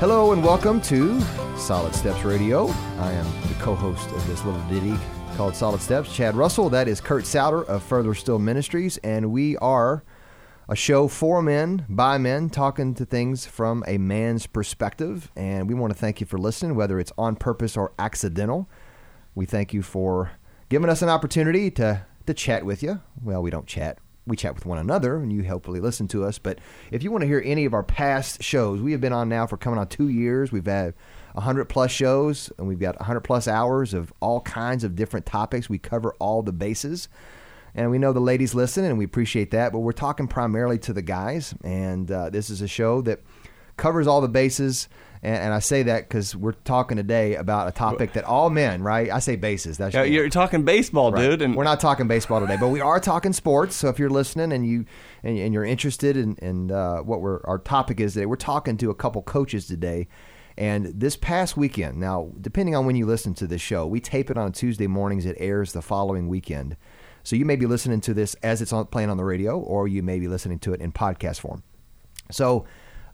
Hello 0.00 0.30
and 0.30 0.44
welcome 0.44 0.80
to 0.82 1.20
Solid 1.56 1.92
Steps 1.92 2.22
Radio. 2.22 2.68
I 3.00 3.10
am 3.10 3.26
the 3.48 3.54
co-host 3.54 4.08
of 4.10 4.24
this 4.28 4.44
little 4.44 4.62
ditty 4.68 4.94
called 5.36 5.56
Solid 5.56 5.80
Steps, 5.80 6.14
Chad 6.14 6.36
Russell. 6.36 6.70
That 6.70 6.86
is 6.86 7.00
Kurt 7.00 7.26
Souter 7.26 7.64
of 7.64 7.82
Further 7.82 8.14
Still 8.14 8.38
Ministries, 8.38 8.98
and 8.98 9.32
we 9.32 9.56
are 9.56 10.04
a 10.68 10.76
show 10.76 11.08
for 11.08 11.42
men 11.42 11.84
by 11.88 12.16
men 12.16 12.48
talking 12.48 12.94
to 12.94 13.04
things 13.04 13.44
from 13.44 13.82
a 13.88 13.98
man's 13.98 14.46
perspective. 14.46 15.32
And 15.34 15.68
we 15.68 15.74
want 15.74 15.92
to 15.92 15.98
thank 15.98 16.20
you 16.20 16.28
for 16.28 16.38
listening, 16.38 16.76
whether 16.76 17.00
it's 17.00 17.12
on 17.18 17.34
purpose 17.34 17.76
or 17.76 17.92
accidental. 17.98 18.70
We 19.34 19.46
thank 19.46 19.74
you 19.74 19.82
for 19.82 20.30
giving 20.68 20.90
us 20.90 21.02
an 21.02 21.08
opportunity 21.08 21.72
to 21.72 22.06
to 22.26 22.34
chat 22.34 22.64
with 22.64 22.84
you. 22.84 23.00
Well, 23.20 23.42
we 23.42 23.50
don't 23.50 23.66
chat 23.66 23.98
we 24.28 24.36
chat 24.36 24.54
with 24.54 24.66
one 24.66 24.78
another 24.78 25.16
and 25.16 25.32
you 25.32 25.42
hopefully 25.44 25.80
listen 25.80 26.06
to 26.08 26.24
us. 26.24 26.38
But 26.38 26.58
if 26.90 27.02
you 27.02 27.10
want 27.10 27.22
to 27.22 27.26
hear 27.26 27.42
any 27.44 27.64
of 27.64 27.74
our 27.74 27.82
past 27.82 28.42
shows, 28.42 28.80
we 28.80 28.92
have 28.92 29.00
been 29.00 29.12
on 29.12 29.28
now 29.28 29.46
for 29.46 29.56
coming 29.56 29.78
on 29.78 29.88
two 29.88 30.08
years. 30.08 30.52
We've 30.52 30.66
had 30.66 30.94
100 31.32 31.66
plus 31.66 31.90
shows 31.90 32.52
and 32.58 32.68
we've 32.68 32.78
got 32.78 32.98
100 32.98 33.20
plus 33.20 33.48
hours 33.48 33.94
of 33.94 34.12
all 34.20 34.40
kinds 34.40 34.84
of 34.84 34.94
different 34.94 35.26
topics. 35.26 35.68
We 35.68 35.78
cover 35.78 36.14
all 36.18 36.42
the 36.42 36.52
bases. 36.52 37.08
And 37.74 37.90
we 37.90 37.98
know 37.98 38.12
the 38.12 38.20
ladies 38.20 38.54
listen 38.54 38.84
and 38.84 38.98
we 38.98 39.04
appreciate 39.04 39.50
that, 39.52 39.72
but 39.72 39.80
we're 39.80 39.92
talking 39.92 40.26
primarily 40.26 40.78
to 40.80 40.92
the 40.92 41.02
guys. 41.02 41.54
And 41.62 42.10
uh, 42.10 42.30
this 42.30 42.50
is 42.50 42.60
a 42.60 42.68
show 42.68 43.02
that 43.02 43.20
covers 43.76 44.06
all 44.06 44.20
the 44.20 44.28
bases. 44.28 44.88
And, 45.22 45.36
and 45.36 45.54
I 45.54 45.58
say 45.58 45.82
that 45.84 46.08
because 46.08 46.34
we're 46.36 46.52
talking 46.52 46.96
today 46.96 47.34
about 47.34 47.68
a 47.68 47.72
topic 47.72 48.12
that 48.14 48.24
all 48.24 48.50
men, 48.50 48.82
right? 48.82 49.10
I 49.10 49.18
say 49.18 49.36
bases. 49.36 49.78
That's 49.78 49.94
Yeah, 49.94 50.04
you're 50.04 50.28
talking 50.28 50.64
baseball, 50.64 51.12
Right. 51.12 51.28
dude, 51.30 51.42
and 51.42 51.54
we're 51.56 51.64
not 51.64 51.80
talking 51.80 52.08
baseball 52.08 52.40
today, 52.40 52.56
but 52.58 52.68
we 52.68 52.80
are 52.80 53.00
talking 53.00 53.32
sports. 53.32 53.76
So 53.76 53.88
if 53.88 53.98
you're 53.98 54.10
listening 54.10 54.52
and 54.52 54.66
you 54.66 54.84
and, 55.22 55.38
and 55.38 55.52
you're 55.54 55.64
interested 55.64 56.16
in, 56.16 56.36
in 56.36 56.70
uh, 56.70 56.98
what 56.98 57.20
we're 57.20 57.40
our 57.44 57.58
topic 57.58 58.00
is 58.00 58.14
today, 58.14 58.26
we're 58.26 58.36
talking 58.36 58.76
to 58.78 58.90
a 58.90 58.94
couple 58.94 59.22
coaches 59.22 59.66
today. 59.66 60.08
And 60.56 60.86
this 60.86 61.16
past 61.16 61.56
weekend, 61.56 61.98
now 61.98 62.30
depending 62.40 62.74
on 62.74 62.84
when 62.84 62.96
you 62.96 63.06
listen 63.06 63.32
to 63.34 63.46
this 63.46 63.60
show, 63.60 63.86
we 63.86 64.00
tape 64.00 64.28
it 64.30 64.36
on 64.36 64.52
Tuesday 64.52 64.86
mornings. 64.88 65.24
It 65.24 65.36
airs 65.38 65.72
the 65.72 65.82
following 65.82 66.28
weekend. 66.28 66.76
So 67.22 67.36
you 67.36 67.44
may 67.44 67.56
be 67.56 67.66
listening 67.66 68.00
to 68.02 68.14
this 68.14 68.34
as 68.42 68.62
it's 68.62 68.72
on, 68.72 68.86
playing 68.86 69.10
on 69.10 69.16
the 69.18 69.24
radio, 69.24 69.58
or 69.58 69.86
you 69.86 70.02
may 70.02 70.18
be 70.18 70.28
listening 70.28 70.58
to 70.60 70.72
it 70.72 70.80
in 70.80 70.92
podcast 70.92 71.40
form. 71.40 71.62
So 72.30 72.64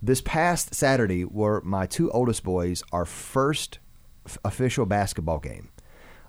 this 0.04 0.20
past 0.20 0.74
Saturday 0.74 1.24
were 1.24 1.62
my 1.62 1.86
two 1.86 2.10
oldest 2.10 2.44
boys 2.44 2.82
our 2.92 3.04
first 3.06 3.78
f- 4.26 4.36
official 4.44 4.84
basketball 4.84 5.38
game. 5.38 5.70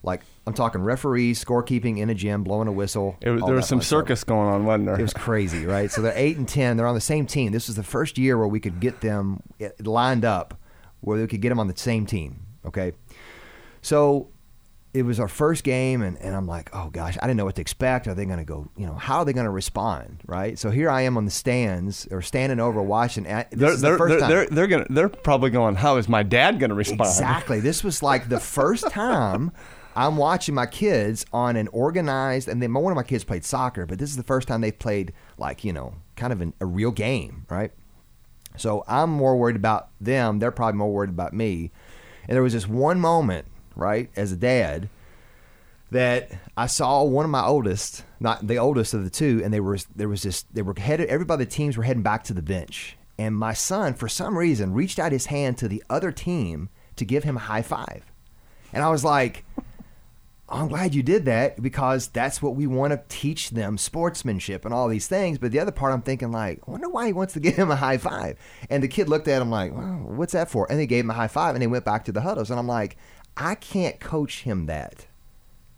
Like 0.01 0.21
I'm 0.47 0.53
talking 0.53 0.81
referees, 0.81 1.43
scorekeeping 1.43 1.97
in 1.97 2.09
a 2.09 2.13
gym, 2.13 2.43
blowing 2.43 2.67
a 2.67 2.71
whistle. 2.71 3.17
it 3.21 3.31
was, 3.31 3.43
there 3.43 3.55
was 3.55 3.67
some 3.67 3.79
fun 3.79 3.83
stuff. 3.85 3.99
circus 3.99 4.23
going 4.23 4.47
on, 4.47 4.65
wasn't 4.65 4.85
there? 4.85 4.99
It 4.99 5.01
was 5.01 5.13
crazy, 5.13 5.65
right? 5.65 5.91
So 5.91 6.01
they're 6.01 6.13
eight 6.15 6.37
and 6.37 6.47
ten. 6.47 6.77
They're 6.77 6.87
on 6.87 6.95
the 6.95 7.01
same 7.01 7.25
team. 7.25 7.51
This 7.51 7.67
was 7.67 7.75
the 7.75 7.83
first 7.83 8.17
year 8.17 8.37
where 8.37 8.47
we 8.47 8.59
could 8.59 8.79
get 8.79 9.01
them 9.01 9.41
eh, 9.59 9.69
lined 9.81 10.23
up, 10.23 10.57
where 11.01 11.19
we 11.19 11.27
could 11.27 11.41
get 11.41 11.49
them 11.49 11.59
on 11.59 11.67
the 11.67 11.75
same 11.75 12.05
team. 12.05 12.45
Okay, 12.65 12.93
so 13.81 14.29
it 14.95 15.03
was 15.03 15.19
our 15.19 15.27
first 15.27 15.65
game, 15.65 16.01
and, 16.01 16.17
and 16.21 16.33
I'm 16.33 16.47
like, 16.47 16.69
oh 16.73 16.89
gosh, 16.89 17.17
I 17.21 17.27
didn't 17.27 17.35
know 17.37 17.45
what 17.45 17.55
to 17.55 17.61
expect. 17.61 18.07
Are 18.07 18.13
they 18.13 18.25
going 18.25 18.39
to 18.39 18.45
go? 18.45 18.69
You 18.77 18.85
know, 18.85 18.93
how 18.93 19.19
are 19.19 19.25
they 19.25 19.33
going 19.33 19.45
to 19.45 19.51
respond? 19.51 20.21
Right? 20.25 20.57
So 20.57 20.71
here 20.71 20.89
I 20.89 21.01
am 21.01 21.17
on 21.17 21.25
the 21.25 21.31
stands 21.31 22.07
or 22.11 22.21
standing 22.21 22.61
over 22.61 22.81
watching. 22.81 23.25
This 23.25 23.45
they're, 23.51 23.75
the 23.75 23.77
they're, 23.77 23.97
first 23.97 24.11
they're, 24.11 24.19
time. 24.19 24.29
they're, 24.29 24.45
they're 24.47 24.67
gonna 24.67 24.87
they're 24.89 25.09
probably 25.09 25.49
going. 25.49 25.75
How 25.75 25.97
is 25.97 26.07
my 26.07 26.23
dad 26.23 26.59
gonna 26.59 26.75
respond? 26.75 27.09
Exactly. 27.09 27.59
This 27.59 27.83
was 27.83 28.01
like 28.01 28.29
the 28.29 28.39
first 28.39 28.89
time 28.89 29.51
I'm 29.97 30.15
watching 30.15 30.55
my 30.55 30.65
kids 30.65 31.25
on 31.33 31.57
an 31.57 31.67
organized, 31.69 32.47
and 32.47 32.61
then 32.61 32.73
one 32.73 32.91
of 32.91 32.95
my 32.95 33.03
kids 33.03 33.25
played 33.25 33.43
soccer, 33.43 33.85
but 33.85 33.99
this 33.99 34.09
is 34.09 34.15
the 34.15 34.23
first 34.23 34.47
time 34.47 34.61
they've 34.61 34.77
played 34.77 35.11
like 35.37 35.63
you 35.65 35.73
know 35.73 35.95
kind 36.15 36.31
of 36.31 36.39
an, 36.39 36.53
a 36.61 36.65
real 36.65 36.91
game, 36.91 37.45
right? 37.49 37.71
So 38.55 38.85
I'm 38.87 39.09
more 39.09 39.35
worried 39.35 39.57
about 39.57 39.89
them. 39.99 40.39
They're 40.39 40.51
probably 40.51 40.77
more 40.77 40.91
worried 40.91 41.09
about 41.09 41.33
me. 41.33 41.71
And 42.27 42.35
there 42.35 42.43
was 42.43 42.53
this 42.53 42.67
one 42.67 42.99
moment, 42.99 43.47
right, 43.75 44.09
as 44.15 44.31
a 44.31 44.37
dad, 44.37 44.89
that 45.91 46.31
I 46.57 46.67
saw 46.67 47.03
one 47.03 47.25
of 47.25 47.31
my 47.31 47.45
oldest, 47.45 48.03
not 48.19 48.47
the 48.47 48.57
oldest 48.57 48.93
of 48.93 49.03
the 49.03 49.09
two, 49.09 49.41
and 49.43 49.53
they 49.53 49.59
were 49.59 49.77
there 49.95 50.09
was 50.09 50.23
this 50.23 50.43
they 50.53 50.61
were 50.61 50.73
headed 50.77 51.09
everybody 51.09 51.45
the 51.45 51.51
teams 51.51 51.77
were 51.77 51.83
heading 51.83 52.03
back 52.03 52.23
to 52.25 52.33
the 52.33 52.41
bench. 52.41 52.97
And 53.17 53.35
my 53.35 53.53
son, 53.53 53.93
for 53.93 54.09
some 54.09 54.37
reason, 54.37 54.73
reached 54.73 54.99
out 54.99 55.13
his 55.13 55.27
hand 55.27 55.57
to 55.59 55.67
the 55.67 55.83
other 55.89 56.11
team 56.11 56.69
to 56.97 57.05
give 57.05 57.23
him 57.23 57.37
a 57.37 57.41
high 57.41 57.61
five. 57.61 58.03
And 58.73 58.83
I 58.83 58.89
was 58.89 59.05
like, 59.05 59.45
oh, 60.49 60.59
I'm 60.59 60.67
glad 60.67 60.93
you 60.93 61.01
did 61.01 61.25
that 61.25 61.61
because 61.61 62.09
that's 62.09 62.41
what 62.41 62.55
we 62.55 62.67
want 62.67 62.91
to 62.91 63.01
teach 63.07 63.51
them 63.51 63.77
sportsmanship 63.77 64.65
and 64.65 64.73
all 64.73 64.89
these 64.89 65.07
things. 65.07 65.37
But 65.37 65.51
the 65.51 65.59
other 65.59 65.71
part, 65.71 65.93
I'm 65.93 66.01
thinking, 66.01 66.31
like, 66.31 66.59
I 66.67 66.71
wonder 66.71 66.89
why 66.89 67.07
he 67.07 67.13
wants 67.13 67.33
to 67.33 67.39
give 67.41 67.55
him 67.55 67.71
a 67.71 67.75
high 67.75 67.97
five. 67.97 68.37
And 68.69 68.83
the 68.83 68.89
kid 68.89 69.07
looked 69.07 69.29
at 69.29 69.41
him 69.41 69.49
like, 69.49 69.73
well, 69.73 70.03
what's 70.05 70.33
that 70.33 70.49
for? 70.49 70.69
And 70.69 70.79
they 70.79 70.87
gave 70.87 71.05
him 71.05 71.11
a 71.11 71.13
high 71.13 71.29
five 71.29 71.55
and 71.55 71.61
they 71.61 71.67
went 71.67 71.85
back 71.85 72.05
to 72.05 72.11
the 72.11 72.21
huddles. 72.21 72.49
And 72.49 72.59
I'm 72.59 72.67
like, 72.67 72.97
I 73.37 73.55
can't 73.55 73.99
coach 73.99 74.43
him 74.43 74.65
that. 74.67 75.07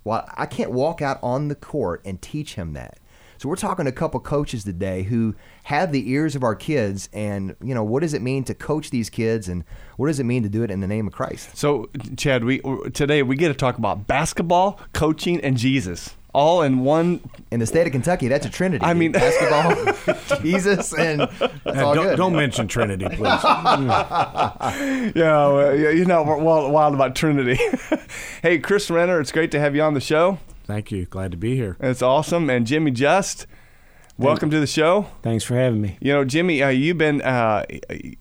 Well, 0.03 0.28
I 0.35 0.45
can't 0.45 0.72
walk 0.72 1.01
out 1.01 1.19
on 1.22 1.47
the 1.47 1.56
court 1.56 2.01
and 2.06 2.22
teach 2.22 2.56
him 2.56 2.73
that. 2.73 3.00
So 3.38 3.47
we're 3.50 3.56
talking 3.56 3.85
to 3.85 3.90
a 3.90 3.94
couple 3.94 4.19
coaches 4.19 4.63
today 4.63 5.03
who 5.03 5.35
have 5.63 5.91
the 5.91 6.09
ears 6.12 6.35
of 6.35 6.44
our 6.44 6.56
kids, 6.56 7.07
and 7.13 7.56
you 7.62 7.75
know 7.75 7.84
what 7.84 8.01
does 8.01 8.16
it 8.16 8.22
mean 8.22 8.44
to 8.45 8.56
coach 8.56 8.90
these 8.90 9.09
kids, 9.12 9.47
and 9.47 9.63
what 9.95 10.07
does 10.07 10.19
it 10.19 10.23
mean 10.23 10.44
to 10.44 10.50
do 10.50 10.63
it 10.63 10.72
in 10.72 10.79
the 10.79 10.88
name 10.88 11.06
of 11.06 11.13
Christ? 11.13 11.56
So, 11.56 11.90
Chad, 12.16 12.44
we 12.44 12.59
today 12.94 13.22
we 13.22 13.35
get 13.35 13.50
to 13.50 13.53
talk 13.53 13.78
about 13.78 14.07
basketball, 14.07 14.79
coaching, 14.94 15.39
and 15.41 15.56
Jesus, 15.56 16.16
all 16.38 16.62
in 16.62 16.80
one. 16.84 17.20
In 17.50 17.59
the 17.59 17.66
state 17.66 17.88
of 17.88 17.94
Kentucky, 17.94 18.28
that's 18.28 18.46
a 18.46 18.50
trinity. 18.50 18.84
I 18.86 18.94
mean- 18.94 19.12
basketball, 19.24 20.38
Jesus, 20.42 20.94
and 20.94 21.22
that's 21.22 21.42
Uh, 21.66 21.86
all 21.86 21.96
don't, 21.96 22.03
good. 22.08 22.18
don't 22.18 22.36
mention 22.36 22.68
Trinity, 22.68 23.08
please. 23.09 23.18
Yeah, 25.16 25.48
well, 25.48 25.75
you 25.75 26.06
know, 26.06 26.24
we're 26.24 26.38
wild, 26.38 26.72
wild 26.72 26.94
about 26.94 27.16
Trinity. 27.16 27.58
hey, 28.42 28.59
Chris 28.59 28.90
Renner, 28.90 29.20
it's 29.20 29.31
great 29.31 29.52
to 29.52 29.59
have 29.59 29.75
you 29.75 29.81
on 29.81 29.94
the 29.94 30.02
show. 30.02 30.40
Thank 30.66 30.92
you. 30.92 31.06
Glad 31.06 31.31
to 31.31 31.38
be 31.38 31.56
here. 31.56 31.78
It's 31.80 32.02
awesome, 32.02 32.50
and 32.50 32.68
Jimmy 32.68 32.92
Just, 32.92 33.48
welcome 34.18 34.50
to 34.50 34.59
the 34.59 34.68
show. 34.68 35.08
Thanks 35.24 35.44
for 35.46 35.56
having 35.56 35.81
me. 35.81 35.98
You 36.02 36.14
know, 36.14 36.25
Jimmy, 36.25 36.62
uh, 36.62 36.69
you've 36.69 36.98
been, 36.98 37.22
uh, 37.22 37.64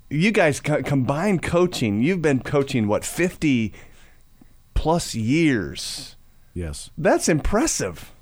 you 0.09 0.31
guys 0.31 0.61
co- 0.61 0.83
combined 0.83 1.43
coaching. 1.43 2.03
You've 2.03 2.23
been 2.23 2.41
coaching 2.41 2.87
what 2.87 3.05
fifty 3.05 3.73
plus 4.75 5.15
years. 5.15 6.16
Yes. 6.57 6.91
That's 6.97 7.29
impressive. 7.29 8.13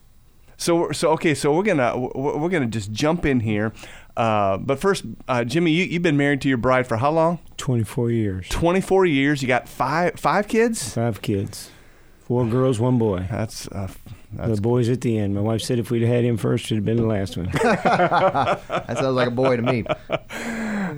So, 0.57 0.91
so 0.91 1.11
okay, 1.13 1.35
so 1.35 1.55
we're 1.55 1.63
gonna 1.63 1.97
we're 1.97 2.37
we're 2.39 2.49
gonna 2.49 2.67
just 2.67 2.91
jump 2.91 3.25
in 3.25 3.41
here. 3.41 3.73
Uh, 4.17 4.57
but 4.59 4.81
first, 4.81 5.05
uh, 5.29 5.45
Jimmy, 5.45 5.71
you, 5.71 5.85
you've 5.85 6.03
been 6.03 6.17
married 6.17 6.41
to 6.43 6.49
your 6.49 6.59
bride 6.59 6.87
for 6.87 6.97
how 6.97 7.11
long? 7.11 7.39
24 7.59 8.11
years. 8.11 8.49
Twenty 8.49 8.81
four 8.81 9.07
years. 9.07 9.41
You 9.41 9.49
got 9.49 9.69
five 9.69 10.19
five 10.19 10.49
kids. 10.49 10.95
Five 10.95 11.23
kids. 11.23 11.71
Four 12.21 12.47
girls, 12.47 12.81
one 12.81 12.99
boy. 12.99 13.27
That's 13.31 13.69
uh, 13.69 13.89
that's 14.33 14.57
The 14.57 14.61
boy's 14.61 14.89
at 14.89 15.01
the 15.03 15.17
end. 15.19 15.35
My 15.35 15.41
wife 15.41 15.61
said 15.61 15.79
if 15.79 15.91
we'd 15.91 16.03
had 16.03 16.25
him 16.25 16.37
first, 16.37 16.67
it'd 16.67 16.79
have 16.79 16.85
been 16.85 16.97
the 16.97 17.07
last 17.07 17.37
one. 17.37 17.51
that 17.63 18.97
sounds 18.97 19.15
like 19.15 19.29
a 19.29 19.31
boy 19.31 19.57
to 19.57 19.63
me. 19.63 19.85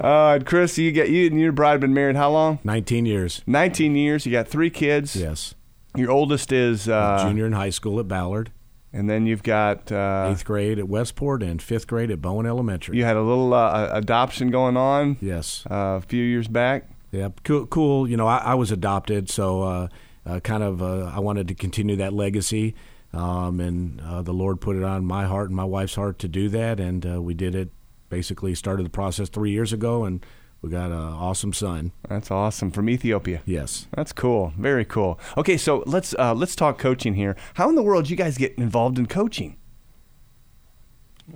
uh, 0.01 0.39
Chris. 0.47 0.79
You 0.79 0.91
get 0.93 1.11
you 1.11 1.27
and 1.27 1.39
your 1.39 1.53
bride 1.53 1.81
been 1.81 1.93
married 1.93 2.17
how 2.17 2.31
long? 2.31 2.61
19 2.65 3.05
years. 3.05 3.43
Nineteen 3.47 3.95
years. 3.95 4.25
You 4.25 4.33
got 4.33 4.49
three 4.49 4.71
kids. 4.71 5.17
Yes. 5.17 5.56
Your 5.97 6.11
oldest 6.11 6.53
is 6.53 6.89
uh, 6.89 7.23
Junior 7.27 7.47
in 7.47 7.53
high 7.53 7.71
school 7.71 7.99
at 8.01 8.09
Ballard, 8.09 8.51
and 8.93 9.09
then 9.09 9.27
you've 9.27 9.43
got 9.43 9.91
uh, 9.93 10.29
eighth 10.31 10.45
grade 10.45 10.79
at 10.79 10.89
Westport, 10.89 11.43
and 11.43 11.61
fifth 11.61 11.87
grade 11.87 12.11
at 12.11 12.21
Bowen 12.21 12.47
Elementary. 12.47 12.97
you 12.97 13.05
had 13.05 13.17
a 13.17 13.23
little 13.23 13.53
uh, 13.55 13.89
adoption 13.93 14.51
going 14.51 14.77
on 14.77 15.17
Yes. 15.21 15.65
uh, 15.71 15.75
a 15.75 16.01
few 16.01 16.23
years 16.23 16.49
back. 16.49 16.91
Yeah. 17.13 17.29
Cool. 17.45 17.67
cool. 17.67 18.09
You 18.09 18.17
know, 18.17 18.27
I, 18.27 18.39
I 18.39 18.55
was 18.55 18.71
adopted, 18.71 19.31
so 19.31 19.63
uh, 19.63 19.89
uh, 20.27 20.41
kind 20.41 20.63
of 20.63 20.83
uh, 20.83 21.13
I 21.15 21.21
wanted 21.21 21.49
to 21.49 21.55
continue 21.55 21.97
that 21.97 22.13
legacy. 22.13 22.75
Um, 23.13 23.61
and 23.61 24.01
uh, 24.03 24.21
the 24.23 24.35
Lord 24.35 24.61
put 24.61 24.77
it 24.77 24.83
on 24.83 25.07
my 25.07 25.25
heart 25.25 25.49
and 25.49 25.57
my 25.57 25.65
wife's 25.65 25.95
heart 25.95 26.19
to 26.19 26.29
do 26.29 26.49
that, 26.51 26.79
and 26.81 27.07
uh, 27.07 27.23
we 27.23 27.33
did 27.35 27.55
it. 27.55 27.71
Basically, 28.09 28.55
started 28.55 28.85
the 28.87 28.91
process 28.91 29.29
three 29.29 29.51
years 29.53 29.73
ago, 29.73 30.05
and 30.05 30.25
we 30.63 30.71
got 30.71 30.91
an 30.91 30.99
awesome 30.99 31.53
son. 31.53 31.93
That's 32.09 32.31
awesome 32.31 32.71
from 32.71 32.89
Ethiopia. 32.91 33.43
Yes. 33.45 33.87
That's 33.95 34.13
cool. 34.13 34.53
Very 34.59 34.85
cool. 34.85 35.19
Okay, 35.37 35.57
so 35.57 35.83
let's 35.87 36.15
uh, 36.19 36.35
let's 36.35 36.57
talk 36.57 36.79
coaching 36.79 37.15
here. 37.15 37.37
How 37.55 37.69
in 37.69 37.75
the 37.75 37.83
world 37.83 38.05
did 38.05 38.11
you 38.11 38.17
guys 38.17 38.39
get 38.39 38.55
involved 38.57 38.99
in 38.99 39.07
coaching? 39.07 39.57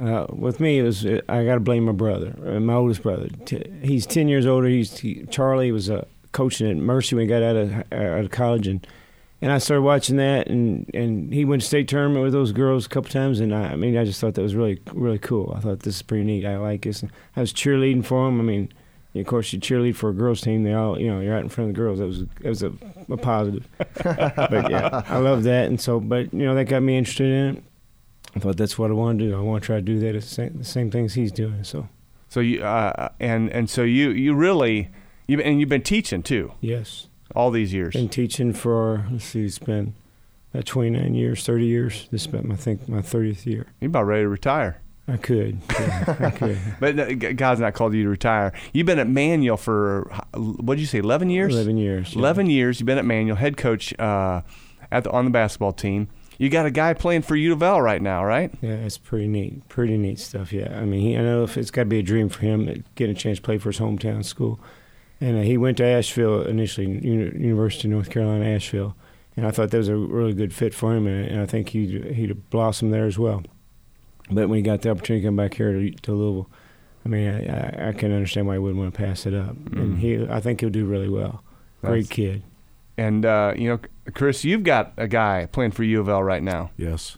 Uh, 0.00 0.26
with 0.30 0.60
me, 0.60 0.78
it 0.78 0.82
was 0.82 1.04
uh, 1.04 1.20
I 1.28 1.44
got 1.44 1.54
to 1.54 1.60
blame 1.60 1.84
my 1.84 1.92
brother, 1.92 2.34
uh, 2.46 2.60
my 2.60 2.74
oldest 2.74 3.02
brother. 3.02 3.28
He's 3.82 4.06
10 4.06 4.28
years 4.28 4.46
older. 4.46 4.68
He's 4.68 4.98
he, 4.98 5.24
Charlie 5.26 5.72
was 5.72 5.90
uh, 5.90 6.04
coaching 6.32 6.70
at 6.70 6.76
Mercy 6.76 7.16
when 7.16 7.22
he 7.22 7.28
got 7.28 7.42
out 7.42 7.56
of 7.56 7.72
uh, 7.72 7.96
out 7.96 8.24
of 8.24 8.30
college, 8.30 8.68
and 8.68 8.86
and 9.42 9.50
I 9.50 9.58
started 9.58 9.82
watching 9.82 10.16
that, 10.16 10.46
and 10.46 10.88
and 10.94 11.32
he 11.32 11.44
went 11.44 11.62
to 11.62 11.68
state 11.68 11.88
tournament 11.88 12.22
with 12.22 12.32
those 12.32 12.52
girls 12.52 12.86
a 12.86 12.88
couple 12.88 13.10
times, 13.10 13.40
and 13.40 13.52
I, 13.52 13.70
I 13.72 13.76
mean 13.76 13.96
I 13.96 14.04
just 14.04 14.20
thought 14.20 14.34
that 14.34 14.42
was 14.42 14.54
really 14.54 14.80
really 14.92 15.18
cool. 15.18 15.52
I 15.56 15.60
thought 15.60 15.80
this 15.80 15.96
is 15.96 16.02
pretty 16.02 16.24
neat. 16.24 16.46
I 16.46 16.56
like 16.56 16.82
this. 16.82 17.02
And 17.02 17.10
I 17.34 17.40
was 17.40 17.52
cheerleading 17.52 18.04
for 18.04 18.28
him. 18.28 18.40
I 18.40 18.42
mean. 18.42 18.72
Of 19.14 19.26
course, 19.26 19.52
you 19.52 19.58
cheerlead 19.58 19.96
for 19.96 20.10
a 20.10 20.12
girls' 20.14 20.40
team. 20.40 20.62
They 20.62 20.72
all, 20.72 20.98
you 21.00 21.08
know, 21.08 21.18
you're 21.20 21.34
out 21.34 21.42
in 21.42 21.48
front 21.48 21.70
of 21.70 21.74
the 21.74 21.80
girls. 21.80 21.98
That 21.98 22.06
was 22.06 22.20
that 22.20 22.48
was 22.48 22.62
a, 22.62 22.72
a 23.08 23.16
positive. 23.16 23.66
but 24.04 24.70
yeah, 24.70 25.02
I 25.08 25.18
love 25.18 25.42
that, 25.44 25.66
and 25.66 25.80
so, 25.80 25.98
but 26.00 26.32
you 26.32 26.44
know, 26.44 26.54
that 26.54 26.66
got 26.66 26.82
me 26.82 26.96
interested 26.96 27.26
in 27.26 27.56
it. 27.56 27.64
I 28.36 28.38
thought 28.38 28.56
that's 28.56 28.78
what 28.78 28.90
I 28.90 28.94
want 28.94 29.18
to 29.18 29.28
do. 29.28 29.36
I 29.36 29.40
want 29.40 29.62
to 29.62 29.66
try 29.66 29.76
to 29.76 29.82
do 29.82 29.98
that 30.00 30.12
the 30.12 30.20
same, 30.20 30.56
the 30.58 30.64
same 30.64 30.90
things 30.92 31.14
he's 31.14 31.32
doing. 31.32 31.64
So 31.64 31.88
So 32.28 32.38
you 32.38 32.62
uh, 32.62 33.08
and 33.18 33.50
and 33.50 33.68
so 33.68 33.82
you 33.82 34.10
you 34.10 34.34
really 34.34 34.90
You 35.26 35.40
and 35.40 35.58
you've 35.58 35.68
been 35.68 35.82
teaching 35.82 36.22
too 36.22 36.52
Yes. 36.60 37.08
all 37.34 37.50
these 37.50 37.72
years. 37.74 37.94
Been 37.94 38.08
teaching 38.08 38.52
for 38.52 39.06
let's 39.10 39.24
see, 39.24 39.44
it's 39.44 39.58
been 39.58 39.94
about 40.54 40.66
29 40.66 41.14
years, 41.16 41.44
30 41.44 41.66
years. 41.66 42.08
This 42.12 42.22
is 42.22 42.26
about 42.28 42.44
my, 42.44 42.54
I 42.54 42.56
think 42.58 42.88
my 42.88 43.00
30th 43.00 43.46
year. 43.46 43.66
You're 43.80 43.88
about 43.88 44.04
ready 44.06 44.22
to 44.22 44.28
retire. 44.28 44.80
I 45.08 45.16
could. 45.16 45.58
Yeah, 45.70 46.16
I 46.20 46.30
could. 46.30 46.58
But 46.80 46.98
uh, 46.98 47.14
God's 47.32 47.60
not 47.60 47.74
called 47.74 47.94
you 47.94 48.04
to 48.04 48.08
retire. 48.08 48.52
You've 48.72 48.86
been 48.86 48.98
at 48.98 49.08
Manual 49.08 49.56
for 49.56 50.02
what 50.34 50.74
did 50.76 50.80
you 50.80 50.86
say? 50.86 50.98
Eleven 50.98 51.30
years. 51.30 51.52
11 51.54 51.76
years. 51.78 52.12
yeah. 52.12 52.18
Eleven 52.20 52.46
years. 52.48 52.78
You've 52.80 52.86
been 52.86 52.98
at 52.98 53.04
Manual, 53.04 53.36
head 53.36 53.56
coach 53.56 53.92
uh, 53.98 54.42
at 54.92 55.04
the, 55.04 55.10
on 55.10 55.24
the 55.24 55.30
basketball 55.30 55.72
team. 55.72 56.08
You 56.38 56.48
got 56.48 56.64
a 56.64 56.70
guy 56.70 56.94
playing 56.94 57.22
for 57.22 57.36
U 57.36 57.52
of 57.52 57.62
L 57.62 57.82
right 57.82 58.00
now, 58.00 58.24
right? 58.24 58.50
Yeah, 58.62 58.70
it's 58.70 58.96
pretty 58.96 59.26
neat. 59.28 59.68
Pretty 59.68 59.98
neat 59.98 60.18
stuff. 60.18 60.52
Yeah, 60.54 60.78
I 60.78 60.84
mean, 60.86 61.00
he, 61.00 61.16
I 61.18 61.20
know 61.20 61.42
if 61.44 61.58
it's 61.58 61.70
got 61.70 61.82
to 61.82 61.86
be 61.88 61.98
a 61.98 62.02
dream 62.02 62.28
for 62.30 62.40
him 62.40 62.64
to 62.66 62.82
get 62.94 63.10
a 63.10 63.14
chance 63.14 63.36
to 63.38 63.42
play 63.42 63.58
for 63.58 63.68
his 63.68 63.78
hometown 63.78 64.24
school. 64.24 64.58
And 65.20 65.38
uh, 65.38 65.42
he 65.42 65.58
went 65.58 65.76
to 65.78 65.84
Asheville 65.84 66.42
initially, 66.46 66.86
Uni- 66.86 67.38
University 67.44 67.88
of 67.88 67.92
North 67.92 68.08
Carolina, 68.08 68.46
Asheville, 68.46 68.96
and 69.36 69.46
I 69.46 69.50
thought 69.50 69.70
that 69.70 69.76
was 69.76 69.88
a 69.88 69.96
really 69.96 70.32
good 70.32 70.54
fit 70.54 70.72
for 70.72 70.96
him, 70.96 71.06
and, 71.06 71.26
and 71.26 71.40
I 71.42 71.46
think 71.46 71.70
he'd 71.70 72.04
he'd 72.14 72.48
blossom 72.48 72.90
there 72.90 73.04
as 73.04 73.18
well. 73.18 73.42
But 74.30 74.48
when 74.48 74.56
he 74.56 74.62
got 74.62 74.82
the 74.82 74.90
opportunity 74.90 75.22
to 75.22 75.28
come 75.28 75.36
back 75.36 75.54
here 75.54 75.72
to, 75.72 75.90
to 75.90 76.12
Louisville, 76.12 76.50
I 77.04 77.08
mean, 77.08 77.28
I, 77.28 77.86
I, 77.86 77.88
I 77.88 77.92
can 77.92 78.12
understand 78.12 78.46
why 78.46 78.54
he 78.54 78.58
wouldn't 78.58 78.78
want 78.78 78.94
to 78.94 78.98
pass 78.98 79.26
it 79.26 79.34
up. 79.34 79.56
And 79.72 79.98
he, 79.98 80.26
I 80.28 80.40
think 80.40 80.60
he'll 80.60 80.70
do 80.70 80.84
really 80.84 81.08
well. 81.08 81.42
Great 81.82 82.08
That's- 82.08 82.08
kid. 82.08 82.42
And 82.98 83.24
uh, 83.24 83.54
you 83.56 83.68
know, 83.68 83.80
Chris, 84.12 84.44
you've 84.44 84.62
got 84.62 84.92
a 84.98 85.08
guy 85.08 85.46
playing 85.50 85.70
for 85.70 85.82
U 85.84 86.00
of 86.00 86.08
L 86.10 86.22
right 86.22 86.42
now. 86.42 86.70
Yes. 86.76 87.16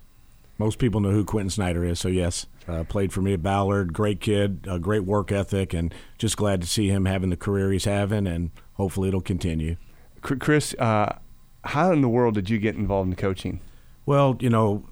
Most 0.57 0.79
people 0.79 1.01
know 1.01 1.11
who 1.11 1.25
Quentin 1.25 1.51
Snider 1.51 1.85
is, 1.85 1.99
so 1.99 2.07
yes. 2.07 2.47
Uh, 2.69 2.85
played 2.85 3.13
for 3.13 3.21
me 3.21 3.33
at 3.33 3.43
Ballard. 3.43 3.93
Great 3.93 4.21
kid, 4.21 4.65
a 4.71 4.79
great 4.79 5.03
work 5.05 5.33
ethic, 5.33 5.75
and 5.75 5.93
just 6.19 6.37
glad 6.37 6.61
to 6.61 6.69
see 6.69 6.87
him 6.89 7.07
having 7.07 7.31
the 7.31 7.37
career 7.37 7.73
he's 7.73 7.87
having, 7.87 8.29
and 8.29 8.53
hopefully 8.75 9.09
it'll 9.09 9.21
continue. 9.21 9.75
Chris, 10.21 10.73
uh, 10.79 11.19
how 11.65 11.91
in 11.91 12.01
the 12.01 12.09
world 12.09 12.35
did 12.35 12.49
you 12.49 12.59
get 12.59 12.77
involved 12.77 13.09
in 13.09 13.17
coaching? 13.17 13.61
Well, 14.07 14.37
you 14.39 14.51
know, 14.51 14.85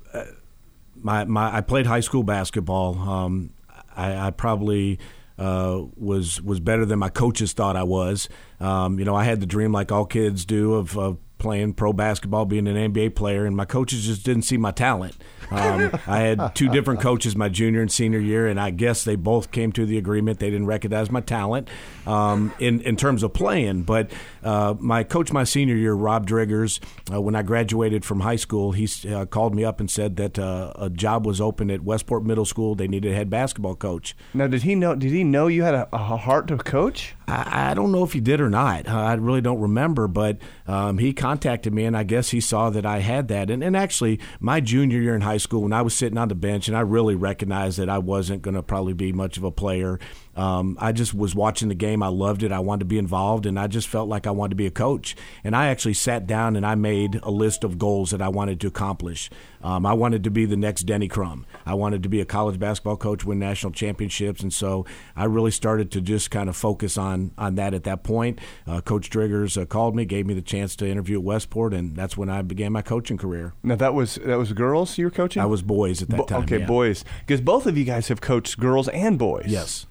my 1.02 1.24
my 1.24 1.56
I 1.56 1.60
played 1.60 1.86
high 1.86 2.00
school 2.00 2.22
basketball. 2.22 2.98
Um, 2.98 3.50
I, 3.96 4.28
I 4.28 4.30
probably 4.30 4.98
uh, 5.38 5.82
was 5.96 6.40
was 6.42 6.60
better 6.60 6.84
than 6.84 6.98
my 6.98 7.08
coaches 7.08 7.52
thought 7.52 7.76
I 7.76 7.82
was. 7.82 8.28
Um, 8.60 8.98
you 8.98 9.04
know, 9.04 9.14
I 9.14 9.24
had 9.24 9.40
the 9.40 9.46
dream, 9.46 9.72
like 9.72 9.90
all 9.90 10.04
kids 10.04 10.44
do, 10.44 10.74
of, 10.74 10.98
of 10.98 11.18
playing 11.40 11.74
pro 11.74 11.92
basketball, 11.92 12.44
being 12.44 12.68
an 12.68 12.92
NBA 12.92 13.16
player, 13.16 13.46
and 13.46 13.56
my 13.56 13.64
coaches 13.64 14.06
just 14.06 14.24
didn't 14.24 14.42
see 14.42 14.56
my 14.56 14.70
talent. 14.70 15.16
Um, 15.50 15.90
I 16.06 16.20
had 16.20 16.54
two 16.54 16.68
different 16.68 17.00
coaches 17.00 17.34
my 17.34 17.48
junior 17.48 17.80
and 17.80 17.90
senior 17.90 18.20
year, 18.20 18.46
and 18.46 18.60
I 18.60 18.70
guess 18.70 19.02
they 19.02 19.16
both 19.16 19.50
came 19.50 19.72
to 19.72 19.84
the 19.84 19.98
agreement 19.98 20.38
they 20.38 20.50
didn't 20.50 20.66
recognize 20.66 21.10
my 21.10 21.20
talent 21.20 21.68
um, 22.06 22.52
in 22.60 22.80
in 22.82 22.96
terms 22.96 23.22
of 23.22 23.32
playing. 23.32 23.82
But 23.82 24.12
uh, 24.44 24.74
my 24.78 25.02
coach 25.02 25.32
my 25.32 25.44
senior 25.44 25.74
year, 25.74 25.94
Rob 25.94 26.26
Driggers, 26.26 26.80
uh, 27.12 27.20
when 27.20 27.34
I 27.34 27.42
graduated 27.42 28.04
from 28.04 28.20
high 28.20 28.36
school, 28.36 28.72
he 28.72 28.88
uh, 29.12 29.26
called 29.26 29.54
me 29.54 29.64
up 29.64 29.80
and 29.80 29.90
said 29.90 30.16
that 30.16 30.38
uh, 30.38 30.72
a 30.76 30.88
job 30.90 31.26
was 31.26 31.40
open 31.40 31.70
at 31.70 31.82
Westport 31.82 32.24
Middle 32.24 32.44
School. 32.44 32.74
They 32.74 32.86
needed 32.86 33.12
a 33.12 33.14
head 33.16 33.30
basketball 33.30 33.74
coach. 33.74 34.14
Now, 34.34 34.46
did 34.46 34.62
he 34.62 34.74
know? 34.74 34.94
Did 34.94 35.10
he 35.10 35.24
know 35.24 35.48
you 35.48 35.64
had 35.64 35.74
a, 35.74 35.88
a 35.92 36.16
heart 36.16 36.46
to 36.48 36.58
coach? 36.58 37.14
I, 37.26 37.70
I 37.70 37.74
don't 37.74 37.92
know 37.92 38.04
if 38.04 38.12
he 38.12 38.20
did 38.20 38.40
or 38.40 38.50
not. 38.50 38.86
Uh, 38.86 38.96
I 38.96 39.14
really 39.14 39.40
don't 39.40 39.60
remember, 39.60 40.06
but 40.08 40.38
um, 40.66 40.98
he 40.98 41.12
contacted 41.30 41.72
me, 41.72 41.84
and 41.84 41.96
I 41.96 42.02
guess 42.02 42.30
he 42.30 42.40
saw 42.40 42.70
that 42.70 42.84
I 42.84 42.98
had 42.98 43.28
that. 43.28 43.50
And, 43.50 43.62
and 43.62 43.76
actually, 43.76 44.18
my 44.40 44.58
junior 44.60 45.00
year 45.00 45.14
in 45.14 45.20
high 45.20 45.36
school, 45.36 45.62
when 45.62 45.72
I 45.72 45.80
was 45.80 45.94
sitting 45.94 46.18
on 46.18 46.26
the 46.26 46.34
bench, 46.34 46.66
and 46.66 46.76
I 46.76 46.80
really 46.80 47.14
recognized 47.14 47.78
that 47.78 47.88
I 47.88 47.98
wasn't 47.98 48.42
going 48.42 48.56
to 48.56 48.64
probably 48.64 48.94
be 48.94 49.12
much 49.12 49.36
of 49.36 49.44
a 49.44 49.52
player. 49.52 50.00
Um, 50.34 50.76
I 50.80 50.90
just 50.92 51.14
was 51.14 51.34
watching 51.34 51.68
the 51.68 51.74
game. 51.74 52.02
I 52.02 52.08
loved 52.08 52.42
it. 52.42 52.50
I 52.50 52.58
wanted 52.58 52.80
to 52.80 52.84
be 52.86 52.98
involved, 52.98 53.46
and 53.46 53.60
I 53.60 53.68
just 53.68 53.86
felt 53.86 54.08
like 54.08 54.26
I 54.26 54.32
wanted 54.32 54.50
to 54.50 54.56
be 54.56 54.66
a 54.66 54.72
coach. 54.72 55.14
And 55.44 55.54
I 55.54 55.68
actually 55.68 55.94
sat 55.94 56.26
down 56.26 56.56
and 56.56 56.66
I 56.66 56.74
made 56.74 57.20
a 57.22 57.30
list 57.30 57.62
of 57.62 57.78
goals 57.78 58.10
that 58.10 58.22
I 58.22 58.28
wanted 58.28 58.60
to 58.60 58.66
accomplish. 58.66 59.30
Um, 59.62 59.84
I 59.84 59.92
wanted 59.92 60.24
to 60.24 60.30
be 60.30 60.46
the 60.46 60.56
next 60.56 60.84
Denny 60.84 61.08
Crum. 61.08 61.46
I 61.66 61.74
wanted 61.74 62.02
to 62.04 62.08
be 62.08 62.20
a 62.20 62.24
college 62.24 62.58
basketball 62.58 62.96
coach, 62.96 63.24
win 63.24 63.38
national 63.38 63.72
championships, 63.72 64.42
and 64.42 64.52
so 64.52 64.86
I 65.14 65.24
really 65.24 65.50
started 65.50 65.90
to 65.92 66.00
just 66.00 66.30
kind 66.30 66.48
of 66.48 66.56
focus 66.56 66.96
on 66.96 67.32
on 67.36 67.56
that 67.56 67.74
at 67.74 67.84
that 67.84 68.02
point. 68.02 68.38
Uh, 68.66 68.80
Coach 68.80 69.10
Driggers 69.10 69.60
uh, 69.60 69.66
called 69.66 69.94
me, 69.94 70.04
gave 70.06 70.26
me 70.26 70.34
the 70.34 70.42
chance 70.42 70.74
to 70.76 70.88
interview 70.88 71.19
at 71.20 71.24
Westport, 71.24 71.72
and 71.72 71.94
that's 71.94 72.16
when 72.16 72.28
I 72.28 72.42
began 72.42 72.72
my 72.72 72.82
coaching 72.82 73.16
career. 73.18 73.52
Now 73.62 73.76
that 73.76 73.94
was 73.94 74.16
that 74.24 74.36
was 74.38 74.52
girls 74.52 74.98
you 74.98 75.04
were 75.04 75.10
coaching. 75.10 75.42
I 75.42 75.46
was 75.46 75.62
boys 75.62 76.02
at 76.02 76.08
that 76.08 76.16
Bo- 76.16 76.24
time. 76.26 76.42
okay, 76.42 76.58
yeah. 76.60 76.66
boys, 76.66 77.04
because 77.26 77.40
both 77.40 77.66
of 77.66 77.76
you 77.78 77.84
guys 77.84 78.08
have 78.08 78.20
coached 78.20 78.58
girls 78.58 78.88
and 78.88 79.18
boys. 79.18 79.46
Yes. 79.46 79.86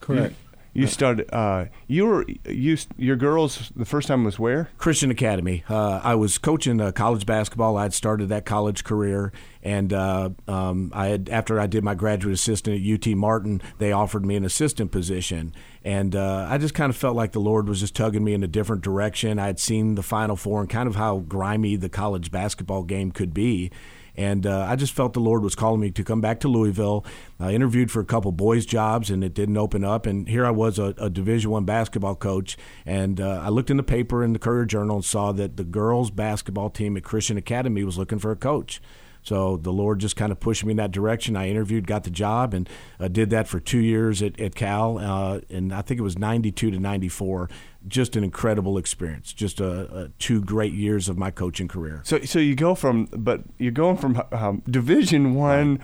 Correct. 0.00 0.34
You 0.74 0.88
started. 0.88 1.32
Uh, 1.32 1.66
you 1.86 2.04
were 2.04 2.26
you 2.44 2.76
your 2.96 3.14
girls. 3.14 3.70
The 3.76 3.84
first 3.84 4.08
time 4.08 4.24
was 4.24 4.40
where? 4.40 4.70
Christian 4.76 5.08
Academy. 5.08 5.62
Uh, 5.68 6.00
I 6.02 6.16
was 6.16 6.36
coaching 6.36 6.80
uh, 6.80 6.90
college 6.90 7.24
basketball. 7.24 7.76
I 7.76 7.84
had 7.84 7.94
started 7.94 8.28
that 8.30 8.44
college 8.44 8.82
career, 8.82 9.32
and 9.62 9.92
uh, 9.92 10.30
um, 10.48 10.90
I 10.92 11.06
had 11.06 11.28
after 11.28 11.60
I 11.60 11.68
did 11.68 11.84
my 11.84 11.94
graduate 11.94 12.34
assistant 12.34 12.84
at 12.84 12.92
UT 12.92 13.14
Martin, 13.16 13.62
they 13.78 13.92
offered 13.92 14.26
me 14.26 14.34
an 14.34 14.44
assistant 14.44 14.90
position, 14.90 15.54
and 15.84 16.16
uh, 16.16 16.48
I 16.50 16.58
just 16.58 16.74
kind 16.74 16.90
of 16.90 16.96
felt 16.96 17.14
like 17.14 17.30
the 17.30 17.40
Lord 17.40 17.68
was 17.68 17.78
just 17.78 17.94
tugging 17.94 18.24
me 18.24 18.34
in 18.34 18.42
a 18.42 18.48
different 18.48 18.82
direction. 18.82 19.38
I 19.38 19.46
had 19.46 19.60
seen 19.60 19.94
the 19.94 20.02
Final 20.02 20.34
Four 20.34 20.60
and 20.60 20.68
kind 20.68 20.88
of 20.88 20.96
how 20.96 21.18
grimy 21.20 21.76
the 21.76 21.88
college 21.88 22.32
basketball 22.32 22.82
game 22.82 23.12
could 23.12 23.32
be. 23.32 23.70
And 24.16 24.46
uh, 24.46 24.66
I 24.68 24.76
just 24.76 24.92
felt 24.92 25.12
the 25.12 25.20
Lord 25.20 25.42
was 25.42 25.54
calling 25.54 25.80
me 25.80 25.90
to 25.90 26.04
come 26.04 26.20
back 26.20 26.40
to 26.40 26.48
Louisville. 26.48 27.04
I 27.40 27.52
interviewed 27.52 27.90
for 27.90 28.00
a 28.00 28.04
couple 28.04 28.30
boys' 28.32 28.64
jobs, 28.64 29.10
and 29.10 29.24
it 29.24 29.34
didn't 29.34 29.56
open 29.56 29.84
up. 29.84 30.06
And 30.06 30.28
here 30.28 30.46
I 30.46 30.50
was, 30.50 30.78
a, 30.78 30.94
a 30.98 31.10
Division 31.10 31.50
One 31.50 31.64
basketball 31.64 32.14
coach, 32.14 32.56
and 32.86 33.20
uh, 33.20 33.42
I 33.44 33.48
looked 33.48 33.70
in 33.70 33.76
the 33.76 33.82
paper 33.82 34.22
in 34.22 34.32
the 34.32 34.38
Courier 34.38 34.66
Journal 34.66 34.96
and 34.96 35.04
saw 35.04 35.32
that 35.32 35.56
the 35.56 35.64
girls' 35.64 36.10
basketball 36.10 36.70
team 36.70 36.96
at 36.96 37.02
Christian 37.02 37.36
Academy 37.36 37.82
was 37.82 37.98
looking 37.98 38.18
for 38.18 38.30
a 38.30 38.36
coach. 38.36 38.80
So 39.24 39.56
the 39.56 39.72
Lord 39.72 40.00
just 40.00 40.16
kind 40.16 40.30
of 40.30 40.38
pushed 40.38 40.64
me 40.64 40.72
in 40.72 40.76
that 40.76 40.92
direction. 40.92 41.34
I 41.34 41.48
interviewed, 41.48 41.86
got 41.86 42.04
the 42.04 42.10
job, 42.10 42.52
and 42.52 42.68
uh, 43.00 43.08
did 43.08 43.30
that 43.30 43.48
for 43.48 43.58
two 43.58 43.78
years 43.78 44.22
at, 44.22 44.38
at 44.38 44.54
Cal. 44.54 44.98
Uh, 44.98 45.40
and 45.48 45.72
I 45.72 45.80
think 45.80 45.98
it 45.98 46.02
was 46.02 46.18
92 46.18 46.70
to 46.70 46.78
94. 46.78 47.48
Just 47.86 48.16
an 48.16 48.24
incredible 48.24 48.78
experience. 48.78 49.32
Just 49.32 49.60
a, 49.60 50.04
a 50.04 50.08
two 50.18 50.40
great 50.40 50.72
years 50.72 51.08
of 51.08 51.18
my 51.18 51.30
coaching 51.30 51.68
career. 51.68 52.00
So 52.04 52.20
so 52.20 52.38
you 52.38 52.54
go 52.54 52.74
from 52.74 53.06
but 53.12 53.42
you're 53.58 53.72
going 53.72 53.96
from 53.98 54.22
um, 54.32 54.62
Division 54.68 55.34
One 55.34 55.80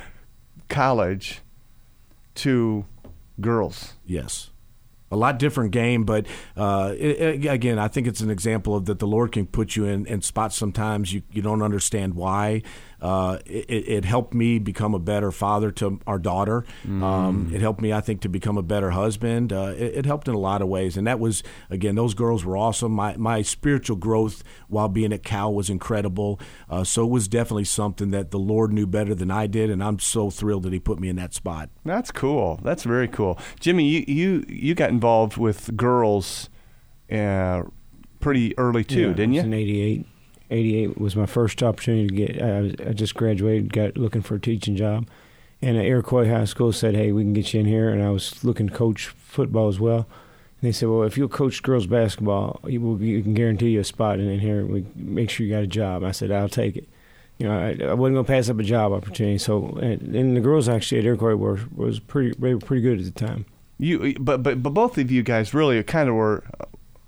college 0.68 1.40
to 2.36 2.86
girls. 3.40 3.94
Yes. 4.06 4.50
A 5.12 5.16
lot 5.16 5.40
different 5.40 5.72
game, 5.72 6.04
but 6.04 6.24
uh, 6.56 6.94
it- 6.96 7.44
again, 7.46 7.80
I 7.80 7.88
think 7.88 8.06
it's 8.06 8.20
an 8.20 8.30
example 8.30 8.76
of 8.76 8.84
that 8.86 9.00
the 9.00 9.08
Lord 9.08 9.32
can 9.32 9.44
put 9.46 9.74
you 9.74 9.84
in, 9.84 10.06
in 10.06 10.22
spots 10.22 10.56
sometimes 10.56 11.12
you, 11.12 11.22
you 11.32 11.42
don't 11.42 11.62
understand 11.62 12.14
why. 12.14 12.62
Uh, 13.00 13.38
it, 13.46 13.88
it 13.88 14.04
helped 14.04 14.34
me 14.34 14.58
become 14.58 14.94
a 14.94 14.98
better 14.98 15.30
father 15.32 15.70
to 15.72 15.98
our 16.06 16.18
daughter. 16.18 16.64
Um, 16.86 17.50
it 17.54 17.60
helped 17.60 17.80
me, 17.80 17.92
I 17.92 18.00
think, 18.00 18.20
to 18.22 18.28
become 18.28 18.58
a 18.58 18.62
better 18.62 18.90
husband. 18.90 19.52
Uh, 19.52 19.72
it, 19.76 19.98
it 19.98 20.06
helped 20.06 20.28
in 20.28 20.34
a 20.34 20.38
lot 20.38 20.60
of 20.62 20.68
ways, 20.68 20.96
and 20.96 21.06
that 21.06 21.18
was 21.18 21.42
again, 21.70 21.94
those 21.94 22.14
girls 22.14 22.44
were 22.44 22.56
awesome. 22.56 22.92
My 22.92 23.16
my 23.16 23.42
spiritual 23.42 23.96
growth 23.96 24.42
while 24.68 24.88
being 24.88 25.12
at 25.12 25.22
Cal 25.22 25.52
was 25.54 25.70
incredible. 25.70 26.38
Uh, 26.68 26.84
so 26.84 27.04
it 27.04 27.10
was 27.10 27.28
definitely 27.28 27.64
something 27.64 28.10
that 28.10 28.30
the 28.30 28.38
Lord 28.38 28.72
knew 28.72 28.86
better 28.86 29.14
than 29.14 29.30
I 29.30 29.46
did, 29.46 29.70
and 29.70 29.82
I'm 29.82 29.98
so 29.98 30.30
thrilled 30.30 30.64
that 30.64 30.72
He 30.72 30.78
put 30.80 31.00
me 31.00 31.08
in 31.08 31.16
that 31.16 31.32
spot. 31.34 31.70
That's 31.84 32.10
cool. 32.10 32.60
That's 32.62 32.84
very 32.84 33.08
cool. 33.08 33.38
Jimmy, 33.60 33.84
you 33.88 34.04
you, 34.06 34.44
you 34.48 34.74
got 34.74 34.90
involved 34.90 35.36
with 35.36 35.76
girls 35.76 36.48
uh, 37.10 37.62
pretty 38.20 38.56
early 38.58 38.84
too, 38.84 39.08
Yeah, 39.08 39.12
didn't 39.14 39.32
you? 39.34 39.40
In 39.40 39.54
'88, 39.54 40.06
'88 40.50 40.98
was 41.00 41.16
my 41.16 41.26
first 41.26 41.62
opportunity 41.62 42.08
to 42.08 42.14
get. 42.14 42.42
I, 42.42 42.60
was- 42.60 42.74
I 42.86 42.92
just 42.92 43.14
graduated, 43.14 43.72
got 43.72 43.96
looking 43.96 44.22
for 44.22 44.34
a 44.36 44.40
teaching 44.40 44.76
job, 44.76 45.06
and 45.62 45.76
uh, 45.76 45.80
Iroquois 45.80 46.28
High 46.28 46.44
School 46.44 46.72
said, 46.72 46.94
"Hey, 46.94 47.12
we 47.12 47.22
can 47.22 47.32
get 47.32 47.52
you 47.54 47.60
in 47.60 47.66
here." 47.66 47.88
And 47.90 48.02
I 48.02 48.10
was 48.10 48.42
looking 48.44 48.68
to 48.68 48.74
coach 48.74 49.06
football 49.08 49.68
as 49.68 49.78
well. 49.80 50.06
And 50.60 50.68
they 50.68 50.72
said, 50.72 50.88
"Well, 50.88 51.02
if 51.04 51.16
you'll 51.16 51.28
coach 51.28 51.62
girls 51.62 51.86
basketball, 51.86 52.60
you 52.66 52.80
can 53.22 53.34
guarantee 53.34 53.70
you 53.70 53.80
a 53.80 53.84
spot 53.84 54.18
in 54.20 54.40
here. 54.40 54.64
We 54.66 54.84
make 54.94 55.30
sure 55.30 55.46
you 55.46 55.52
got 55.52 55.62
a 55.62 55.66
job." 55.66 56.04
I 56.04 56.10
said, 56.12 56.30
"I'll 56.30 56.48
take 56.48 56.76
it." 56.76 56.88
You 57.38 57.48
know, 57.48 57.58
I, 57.58 57.70
I 57.90 57.94
wasn't 57.94 58.16
going 58.16 58.24
to 58.26 58.32
pass 58.32 58.50
up 58.50 58.58
a 58.58 58.62
job 58.62 58.92
opportunity. 58.92 59.38
So, 59.38 59.78
and, 59.80 60.14
and 60.14 60.36
the 60.36 60.40
girls 60.42 60.68
actually 60.68 60.98
at 60.98 61.06
Iroquois 61.06 61.36
were 61.36 61.60
was 61.74 61.98
pretty 61.98 62.34
they 62.38 62.52
were 62.54 62.60
pretty 62.60 62.82
good 62.82 62.98
at 62.98 63.04
the 63.06 63.10
time. 63.26 63.46
You 63.78 64.14
but 64.20 64.42
but 64.42 64.62
but 64.62 64.70
both 64.74 64.98
of 64.98 65.10
you 65.10 65.22
guys 65.22 65.54
really 65.54 65.82
kind 65.82 66.08
of 66.10 66.14
were. 66.16 66.44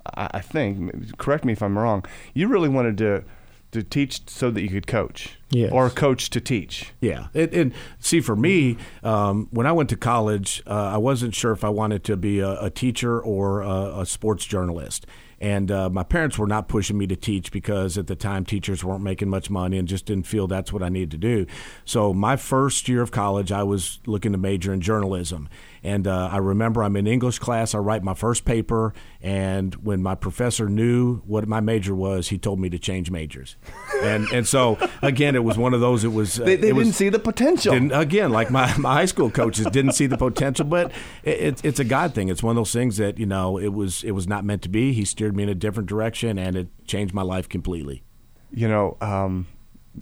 I 0.05 0.39
think. 0.39 1.17
Correct 1.17 1.45
me 1.45 1.53
if 1.53 1.61
I'm 1.61 1.77
wrong. 1.77 2.05
You 2.33 2.47
really 2.47 2.69
wanted 2.69 2.97
to 2.99 3.23
to 3.71 3.81
teach 3.81 4.29
so 4.29 4.51
that 4.51 4.61
you 4.61 4.69
could 4.69 4.85
coach. 4.85 5.37
Yes. 5.49 5.71
or 5.71 5.89
coach 5.89 6.29
to 6.31 6.41
teach. 6.41 6.93
Yeah, 6.99 7.27
and, 7.33 7.53
and 7.53 7.73
see, 7.99 8.21
for 8.21 8.35
me, 8.35 8.77
um, 9.03 9.47
when 9.51 9.67
I 9.67 9.71
went 9.71 9.89
to 9.89 9.95
college, 9.95 10.63
uh, 10.65 10.69
I 10.93 10.97
wasn't 10.97 11.35
sure 11.35 11.51
if 11.51 11.63
I 11.63 11.69
wanted 11.69 12.03
to 12.05 12.17
be 12.17 12.39
a, 12.39 12.59
a 12.59 12.69
teacher 12.69 13.21
or 13.21 13.61
a, 13.61 14.01
a 14.01 14.05
sports 14.05 14.45
journalist. 14.45 15.05
And 15.43 15.69
uh, 15.71 15.89
my 15.89 16.03
parents 16.03 16.37
were 16.37 16.47
not 16.47 16.69
pushing 16.69 16.97
me 16.97 17.05
to 17.07 17.17
teach 17.17 17.51
because 17.51 17.97
at 17.97 18.07
the 18.07 18.15
time 18.15 18.45
teachers 18.45 18.81
weren't 18.81 19.03
making 19.03 19.27
much 19.27 19.49
money 19.49 19.77
and 19.77 19.85
just 19.85 20.05
didn't 20.05 20.25
feel 20.25 20.47
that's 20.47 20.71
what 20.71 20.81
I 20.81 20.87
needed 20.87 21.11
to 21.11 21.17
do. 21.17 21.45
So 21.83 22.13
my 22.13 22.37
first 22.37 22.87
year 22.87 23.01
of 23.01 23.11
college, 23.11 23.51
I 23.51 23.63
was 23.63 23.99
looking 24.05 24.31
to 24.31 24.37
major 24.37 24.71
in 24.71 24.79
journalism. 24.79 25.49
And 25.83 26.07
uh, 26.07 26.29
I 26.31 26.37
remember 26.37 26.81
I'm 26.81 26.95
in 26.95 27.07
English 27.07 27.39
class. 27.39 27.75
I 27.75 27.79
write 27.79 28.03
my 28.03 28.13
first 28.13 28.45
paper, 28.45 28.93
and 29.21 29.75
when 29.75 30.01
my 30.01 30.15
professor 30.15 30.69
knew 30.69 31.17
what 31.25 31.45
my 31.45 31.59
major 31.59 31.93
was, 31.93 32.29
he 32.29 32.37
told 32.37 32.61
me 32.61 32.69
to 32.69 32.79
change 32.79 33.11
majors. 33.11 33.57
And 34.01 34.25
and 34.31 34.47
so 34.47 34.77
again, 35.01 35.35
it 35.35 35.43
was 35.43 35.57
one 35.57 35.73
of 35.73 35.81
those. 35.81 36.05
It 36.05 36.13
was 36.13 36.39
uh, 36.39 36.45
They, 36.45 36.55
they 36.55 36.69
it 36.69 36.75
didn't 36.75 36.93
see 36.93 37.09
the 37.09 37.19
potential. 37.19 37.73
again, 37.91 38.31
like 38.31 38.49
my, 38.49 38.73
my 38.77 38.93
high 38.93 39.05
school 39.05 39.29
coaches 39.29 39.65
didn't 39.71 39.91
see 39.91 40.07
the 40.07 40.17
potential, 40.17 40.65
but 40.65 40.93
it, 41.23 41.37
it's 41.39 41.61
it's 41.65 41.79
a 41.81 41.83
God 41.83 42.13
thing. 42.15 42.29
It's 42.29 42.41
one 42.41 42.51
of 42.51 42.61
those 42.61 42.71
things 42.71 42.95
that 42.95 43.19
you 43.19 43.25
know 43.25 43.57
it 43.57 43.73
was 43.73 44.05
it 44.05 44.11
was 44.11 44.25
not 44.25 44.45
meant 44.45 44.61
to 44.61 44.69
be. 44.69 44.93
He 44.93 45.03
steered 45.03 45.32
me 45.35 45.43
in 45.43 45.49
a 45.49 45.55
different 45.55 45.89
direction, 45.89 46.37
and 46.37 46.55
it 46.55 46.67
changed 46.87 47.13
my 47.13 47.21
life 47.23 47.47
completely. 47.49 48.03
you 48.51 48.67
know, 48.67 48.97
um, 49.01 49.47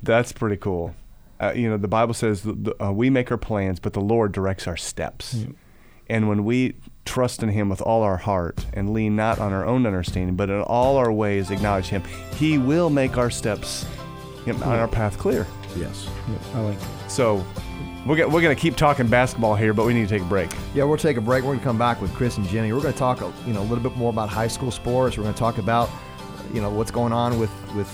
that's 0.03 0.31
pretty 0.31 0.57
cool. 0.57 0.93
Uh, 1.39 1.53
you 1.55 1.69
know, 1.69 1.77
the 1.77 1.87
Bible 1.87 2.13
says 2.13 2.41
th- 2.41 2.55
th- 2.63 2.75
uh, 2.83 2.91
we 2.91 3.09
make 3.09 3.31
our 3.31 3.37
plans, 3.37 3.79
but 3.79 3.93
the 3.93 4.01
Lord 4.01 4.31
directs 4.31 4.67
our 4.67 4.77
steps. 4.77 5.45
And 6.09 6.27
when 6.27 6.43
we 6.43 6.75
trust 7.05 7.41
in 7.41 7.49
Him 7.49 7.69
with 7.69 7.81
all 7.81 8.03
our 8.03 8.17
heart 8.17 8.65
and 8.73 8.91
lean 8.93 9.15
not 9.15 9.39
on 9.39 9.53
our 9.53 9.65
own 9.65 9.85
understanding, 9.87 10.35
but 10.35 10.49
in 10.49 10.61
all 10.61 10.97
our 10.97 11.11
ways 11.11 11.49
acknowledge 11.49 11.87
Him, 11.87 12.03
He 12.35 12.57
will 12.57 12.89
make 12.89 13.17
our 13.17 13.29
steps 13.29 13.85
you 14.45 14.53
know, 14.53 14.63
on 14.65 14.77
our 14.79 14.87
path 14.87 15.17
clear. 15.17 15.47
Yes. 15.77 16.07
Yeah, 16.29 16.59
I 16.59 16.61
like 16.61 16.79
that. 16.79 17.09
So 17.11 17.43
we're 18.05 18.15
gonna, 18.15 18.29
we're 18.29 18.41
to 18.41 18.55
keep 18.55 18.75
talking 18.75 19.07
basketball 19.07 19.55
here, 19.55 19.73
but 19.73 19.85
we 19.85 19.93
need 19.93 20.07
to 20.07 20.13
take 20.13 20.23
a 20.23 20.29
break. 20.29 20.51
Yeah, 20.73 20.85
we'll 20.85 20.97
take 20.97 21.17
a 21.17 21.21
break. 21.21 21.43
We're 21.43 21.55
to 21.55 21.63
come 21.63 21.77
back 21.77 22.01
with 22.01 22.13
Chris 22.13 22.37
and 22.37 22.47
Jenny. 22.47 22.73
We're 22.73 22.81
to 22.81 22.93
talk, 22.93 23.21
you 23.45 23.53
know, 23.53 23.61
a 23.61 23.63
little 23.63 23.83
bit 23.83 23.95
more 23.95 24.09
about 24.09 24.29
high 24.29 24.47
school 24.47 24.71
sports. 24.71 25.17
We're 25.17 25.23
to 25.33 25.39
talk 25.39 25.59
about, 25.59 25.89
you 26.53 26.61
know, 26.61 26.69
what's 26.69 26.91
going 26.91 27.13
on 27.13 27.37
with 27.39 27.51
with 27.75 27.87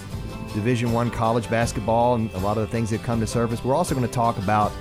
Division 0.54 0.94
One 0.94 1.12
college 1.12 1.50
basketball 1.50 2.16
and 2.16 2.32
a 2.34 2.40
lot 2.40 2.58
of 2.58 2.66
the 2.66 2.72
things 2.72 2.90
that 2.92 3.04
come 3.04 3.20
to 3.20 3.28
surface. 3.28 3.64
We're 3.64 3.76
also 3.76 3.94
to 4.08 4.14
talk 4.14 4.38
about 4.38 4.72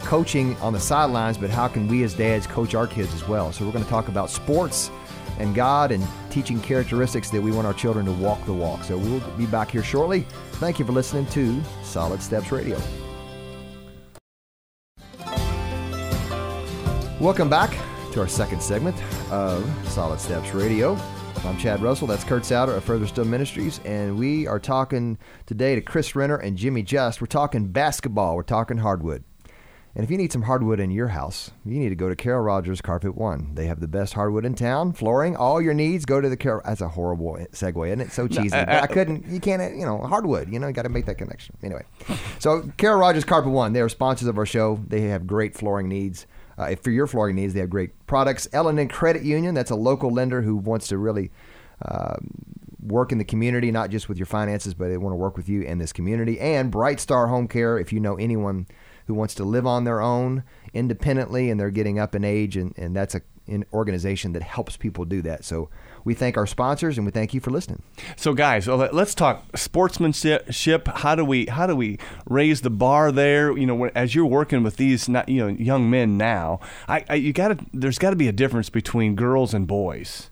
coaching 0.00 0.56
on 0.56 0.72
the 0.72 0.80
sidelines, 0.80 1.38
but 1.38 1.50
how 1.50 1.68
can 1.68 1.86
we 1.86 2.02
as 2.02 2.14
dads 2.14 2.46
coach 2.46 2.74
our 2.74 2.86
kids 2.86 3.14
as 3.14 3.28
well? 3.28 3.52
So 3.52 3.64
we're 3.64 3.72
to 3.84 3.90
talk 3.90 4.08
about 4.08 4.30
sports 4.30 4.90
and 5.38 5.54
God 5.54 5.92
and 5.92 6.06
teaching 6.30 6.60
characteristics 6.60 7.30
that 7.30 7.40
we 7.40 7.52
want 7.52 7.66
our 7.66 7.74
children 7.74 8.06
to 8.06 8.12
walk 8.12 8.44
the 8.46 8.52
walk. 8.52 8.84
So 8.84 8.96
we'll 8.96 9.20
be 9.36 9.46
back 9.46 9.70
here 9.70 9.82
shortly. 9.82 10.26
Thank 10.52 10.78
you 10.78 10.84
for 10.84 10.92
listening 10.92 11.26
to 11.26 11.62
Solid 11.82 12.22
Steps 12.22 12.52
Radio. 12.52 12.80
Welcome 17.22 17.48
back 17.48 17.70
to 18.10 18.20
our 18.20 18.26
second 18.26 18.60
segment 18.60 19.00
of 19.30 19.64
Solid 19.88 20.18
Steps 20.18 20.52
Radio. 20.54 20.98
I'm 21.44 21.56
Chad 21.56 21.80
Russell. 21.80 22.08
That's 22.08 22.24
Kurt 22.24 22.44
Souter 22.44 22.72
of 22.72 22.82
Further 22.82 23.06
Still 23.06 23.24
Ministries, 23.24 23.78
and 23.84 24.18
we 24.18 24.48
are 24.48 24.58
talking 24.58 25.16
today 25.46 25.76
to 25.76 25.80
Chris 25.80 26.16
Renner 26.16 26.34
and 26.34 26.56
Jimmy 26.56 26.82
Just. 26.82 27.20
We're 27.20 27.28
talking 27.28 27.68
basketball. 27.68 28.34
We're 28.34 28.42
talking 28.42 28.78
hardwood. 28.78 29.22
And 29.94 30.02
if 30.02 30.10
you 30.10 30.16
need 30.16 30.32
some 30.32 30.42
hardwood 30.42 30.80
in 30.80 30.90
your 30.90 31.06
house, 31.06 31.52
you 31.64 31.78
need 31.78 31.90
to 31.90 31.94
go 31.94 32.08
to 32.08 32.16
Carol 32.16 32.42
Rogers 32.42 32.80
Carpet 32.80 33.14
One. 33.14 33.54
They 33.54 33.66
have 33.66 33.78
the 33.78 33.86
best 33.86 34.14
hardwood 34.14 34.44
in 34.44 34.56
town, 34.56 34.92
flooring, 34.92 35.36
all 35.36 35.62
your 35.62 35.74
needs. 35.74 36.04
Go 36.04 36.20
to 36.20 36.28
the 36.28 36.36
Carol. 36.36 36.62
That's 36.64 36.80
a 36.80 36.88
horrible 36.88 37.34
segue, 37.52 37.86
isn't 37.86 38.00
it? 38.00 38.10
So 38.10 38.26
cheesy. 38.26 38.56
Uh, 38.56 38.64
but 38.64 38.74
I 38.74 38.78
uh, 38.78 38.86
couldn't. 38.88 39.28
You 39.28 39.38
can't. 39.38 39.76
You 39.76 39.86
know, 39.86 39.98
hardwood. 39.98 40.52
You 40.52 40.58
know, 40.58 40.66
you 40.66 40.72
got 40.72 40.82
to 40.82 40.88
make 40.88 41.06
that 41.06 41.18
connection. 41.18 41.56
Anyway, 41.62 41.84
so 42.40 42.68
Carol 42.78 42.98
Rogers 42.98 43.22
Carpet 43.22 43.52
One. 43.52 43.74
They 43.74 43.80
are 43.80 43.88
sponsors 43.88 44.26
of 44.26 44.38
our 44.38 44.46
show. 44.46 44.80
They 44.88 45.02
have 45.02 45.24
great 45.24 45.54
flooring 45.54 45.88
needs. 45.88 46.26
Uh, 46.58 46.74
for 46.76 46.90
your 46.90 47.06
flooring 47.06 47.36
needs, 47.36 47.54
they 47.54 47.60
have 47.60 47.70
great 47.70 48.06
products. 48.06 48.48
L&N 48.52 48.88
Credit 48.88 49.22
Union. 49.22 49.54
That's 49.54 49.70
a 49.70 49.76
local 49.76 50.10
lender 50.10 50.42
who 50.42 50.56
wants 50.56 50.88
to 50.88 50.98
really 50.98 51.30
uh, 51.84 52.16
work 52.82 53.12
in 53.12 53.18
the 53.18 53.24
community, 53.24 53.70
not 53.70 53.90
just 53.90 54.08
with 54.08 54.18
your 54.18 54.26
finances, 54.26 54.74
but 54.74 54.88
they 54.88 54.96
want 54.96 55.12
to 55.12 55.16
work 55.16 55.36
with 55.36 55.48
you 55.48 55.62
in 55.62 55.78
this 55.78 55.92
community. 55.92 56.38
And 56.40 56.70
Bright 56.70 57.00
Star 57.00 57.28
Home 57.28 57.48
Care. 57.48 57.78
If 57.78 57.92
you 57.92 58.00
know 58.00 58.16
anyone 58.16 58.66
who 59.06 59.14
wants 59.14 59.34
to 59.34 59.44
live 59.44 59.66
on 59.66 59.84
their 59.84 60.00
own 60.00 60.44
independently 60.74 61.50
and 61.50 61.58
they're 61.58 61.70
getting 61.70 61.98
up 61.98 62.14
in 62.14 62.24
age, 62.24 62.56
and, 62.56 62.76
and 62.76 62.94
that's 62.94 63.14
a, 63.14 63.22
an 63.46 63.64
organization 63.72 64.32
that 64.32 64.42
helps 64.42 64.76
people 64.76 65.04
do 65.04 65.20
that. 65.22 65.44
So 65.44 65.68
we 66.04 66.14
thank 66.14 66.36
our 66.36 66.46
sponsors 66.46 66.96
and 66.96 67.04
we 67.04 67.10
thank 67.12 67.34
you 67.34 67.40
for 67.40 67.50
listening. 67.50 67.82
So, 68.16 68.34
guys, 68.34 68.66
let- 68.68 68.94
let's 68.94 69.14
talk 69.14 69.44
sportsmanship. 69.56 70.88
How 70.88 71.14
do 71.14 71.24
we 71.24 71.46
how 71.46 71.66
do 71.66 71.76
we 71.76 71.98
raise 72.26 72.60
the 72.60 72.70
bar 72.70 73.12
there? 73.12 73.56
You 73.56 73.66
know, 73.66 73.86
as 73.94 74.14
you're 74.14 74.26
working 74.26 74.62
with 74.62 74.76
these 74.76 75.08
not, 75.08 75.28
you 75.28 75.40
know 75.40 75.48
young 75.48 75.90
men 75.90 76.16
now, 76.16 76.60
I, 76.88 77.04
I 77.08 77.14
you 77.16 77.32
got 77.32 77.48
to 77.48 77.66
there's 77.72 77.98
got 77.98 78.10
to 78.10 78.16
be 78.16 78.28
a 78.28 78.32
difference 78.32 78.70
between 78.70 79.14
girls 79.16 79.54
and 79.54 79.66
boys 79.66 80.30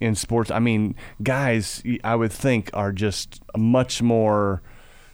in 0.00 0.14
sports. 0.14 0.50
I 0.50 0.58
mean, 0.58 0.94
guys, 1.22 1.82
I 2.02 2.14
would 2.16 2.32
think 2.32 2.70
are 2.74 2.92
just 2.92 3.40
much 3.56 4.02
more 4.02 4.62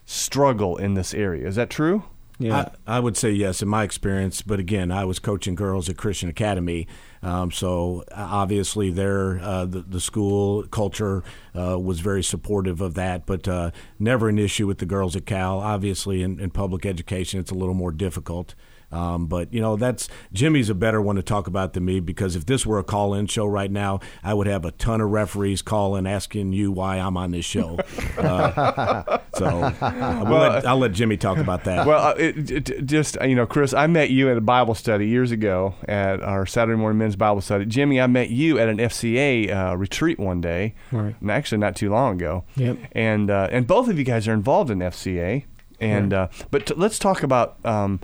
struggle 0.05 0.77
in 0.77 0.95
this 0.95 1.15
area. 1.15 1.47
Is 1.47 1.57
that 1.57 1.71
true? 1.71 2.05
Yeah. 2.41 2.71
I, 2.87 2.97
I 2.97 3.01
would 3.01 3.19
say 3.19 3.33
yes 3.33 3.61
in 3.61 3.69
my 3.69 3.85
experience, 3.85 4.41
but 4.41 4.59
again, 4.59 4.91
I 4.91 5.05
was 5.05 5.19
coaching 5.19 5.55
girls 5.55 5.91
at 5.91 5.99
Christian 5.99 6.31
Academy, 6.31 6.89
um, 7.23 7.51
so 7.51 8.03
uh, 8.11 8.29
obviously 8.31 8.91
their 8.91 9.39
uh, 9.41 9.67
the, 9.67 9.83
the 9.83 10.01
school 10.01 10.63
culture 10.69 11.23
uh, 11.55 11.79
was 11.79 12.01
very 12.01 12.23
supportive 12.23 12.81
of 12.81 12.95
that, 12.95 13.27
but 13.27 13.47
uh, 13.47 13.73
never 13.99 14.31
an 14.31 14.39
issue 14.39 14.67
with 14.67 14.79
the 14.79 14.87
girls 14.87 15.15
at 15.17 15.27
Cal. 15.27 15.61
Obviously, 15.61 16.23
in, 16.23 16.41
in 16.41 16.49
public 16.49 16.87
education, 16.87 17.41
it's 17.41 17.51
a 17.51 17.55
little 17.55 17.75
more 17.75 17.93
difficult. 17.93 18.55
Um, 18.93 19.27
but 19.27 19.53
you 19.53 19.61
know 19.61 19.77
that's 19.77 20.09
Jimmy's 20.33 20.69
a 20.69 20.75
better 20.75 21.01
one 21.01 21.17
to 21.17 21.23
talk 21.23 21.47
about 21.47 21.75
than 21.75 21.85
me 21.85 22.01
because 22.01 22.35
if 22.35 22.47
this 22.47 22.67
were 22.67 22.79
a 22.79 22.85
call-in 22.85 23.27
show 23.27 23.47
right 23.47 23.71
now, 23.71 24.01
I 24.25 24.35
would 24.35 24.47
have 24.49 24.65
a 24.65 24.73
ton 24.73 25.01
of 25.01 25.11
referees 25.11 25.63
calling 25.63 26.07
asking 26.07 26.53
you 26.53 26.73
why 26.73 26.97
I'm 26.99 27.17
on 27.17 27.31
this 27.31 27.45
show. 27.45 27.79
Uh, 28.19 29.19
so 29.35 29.47
I'll, 29.81 30.25
let, 30.25 30.67
I'll 30.67 30.79
let 30.79 30.93
Jimmy 30.93 31.17
talk 31.17 31.39
about 31.39 31.65
that. 31.65 31.87
Well, 31.87 32.05
uh, 32.09 32.15
it, 32.19 32.51
it, 32.51 32.87
just 32.87 33.17
uh, 33.21 33.25
you 33.25 33.35
know, 33.37 33.47
Chris, 33.47 33.73
I 33.73 33.87
met 33.87 34.11
you 34.11 34.31
at 34.31 34.37
a 34.37 34.41
Bible 34.41 34.75
study 34.75 35.07
years 35.07 35.31
ago 35.31 35.75
at 35.87 36.21
our 36.23 36.45
Saturday 36.47 36.77
morning 36.79 36.99
men's 36.99 37.17
Bible 37.17 37.41
study. 37.41 37.67
Jimmy, 37.67 38.01
I 38.01 38.07
met 38.07 38.31
you 38.31 38.59
at 38.59 38.69
an 38.69 38.79
FCA 38.79 39.71
uh, 39.71 39.77
retreat 39.77 40.19
one 40.19 40.41
day, 40.41 40.75
Right. 40.91 41.15
and 41.21 41.31
actually 41.31 41.59
not 41.59 41.77
too 41.77 41.91
long 41.91 42.17
ago. 42.17 42.45
Yep. 42.57 42.79
And 42.93 43.31
uh, 43.31 43.49
and 43.51 43.67
both 43.67 43.89
of 43.89 43.99
you 43.99 44.05
guys 44.05 44.27
are 44.27 44.33
involved 44.35 44.71
in 44.71 44.79
FCA, 44.81 45.45
and 45.81 46.13
uh, 46.13 46.29
but 46.51 46.67
t- 46.67 46.75
let's 46.77 46.99
talk 46.99 47.23
about. 47.23 47.65
Um, 47.65 48.01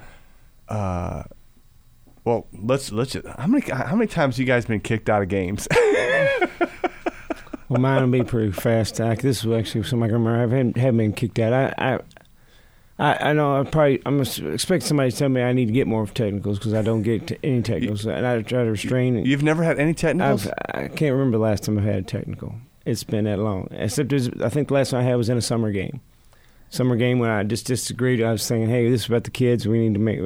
uh, 0.68 1.22
well, 2.24 2.46
let's 2.52 2.92
let's. 2.92 3.12
Just, 3.12 3.26
how 3.26 3.46
many 3.46 3.64
how 3.70 3.94
many 3.94 4.08
times 4.08 4.38
you 4.38 4.44
guys 4.44 4.66
been 4.66 4.80
kicked 4.80 5.08
out 5.08 5.22
of 5.22 5.28
games? 5.28 5.68
Well, 7.68 7.80
mine 7.80 8.02
will 8.02 8.18
be 8.18 8.24
pretty 8.24 8.52
fast. 8.52 9.00
I, 9.00 9.16
this 9.16 9.44
is 9.44 9.52
actually 9.52 9.82
something 9.82 10.04
I 10.04 10.06
can 10.06 10.14
remember. 10.14 10.38
I 10.38 10.40
haven't, 10.42 10.76
haven't 10.76 10.98
been 10.98 11.12
kicked 11.12 11.38
out. 11.40 11.52
I, 11.52 11.72
I, 11.78 11.98
I, 12.98 13.30
I 13.30 13.32
know. 13.32 13.60
I 13.60 13.64
probably 13.64 14.00
I'm 14.06 14.20
expect 14.20 14.84
somebody 14.84 15.10
to 15.10 15.16
tell 15.16 15.28
me 15.28 15.42
I 15.42 15.52
need 15.52 15.66
to 15.66 15.72
get 15.72 15.86
more 15.86 16.06
technicals 16.06 16.58
because 16.58 16.74
I 16.74 16.82
don't 16.82 17.02
get 17.02 17.38
any 17.42 17.62
technicals, 17.62 18.06
and 18.06 18.24
I 18.24 18.40
try 18.42 18.64
to 18.64 18.70
restrain. 18.70 19.24
You've 19.24 19.42
never 19.42 19.64
had 19.64 19.78
any 19.78 19.94
technicals. 19.94 20.46
I've, 20.46 20.54
I 20.84 20.88
can't 20.88 21.12
remember 21.12 21.38
the 21.38 21.42
last 21.42 21.64
time 21.64 21.76
I've 21.78 21.84
had 21.84 21.96
a 21.96 22.02
technical. 22.02 22.54
It's 22.84 23.02
been 23.02 23.24
that 23.24 23.40
long. 23.40 23.68
Except 23.72 24.12
I 24.12 24.48
think 24.48 24.68
the 24.68 24.74
last 24.74 24.92
one 24.92 25.02
I 25.02 25.04
had 25.04 25.16
was 25.16 25.28
in 25.28 25.36
a 25.36 25.42
summer 25.42 25.72
game. 25.72 26.00
Summer 26.68 26.96
game 26.96 27.18
when 27.20 27.30
I 27.30 27.42
just 27.44 27.66
disagreed. 27.66 28.22
I 28.22 28.32
was 28.32 28.42
saying, 28.42 28.68
"Hey, 28.68 28.90
this 28.90 29.02
is 29.02 29.08
about 29.08 29.24
the 29.24 29.30
kids. 29.30 29.66
We 29.68 29.78
need 29.78 29.94
to 29.94 30.00
make 30.00 30.20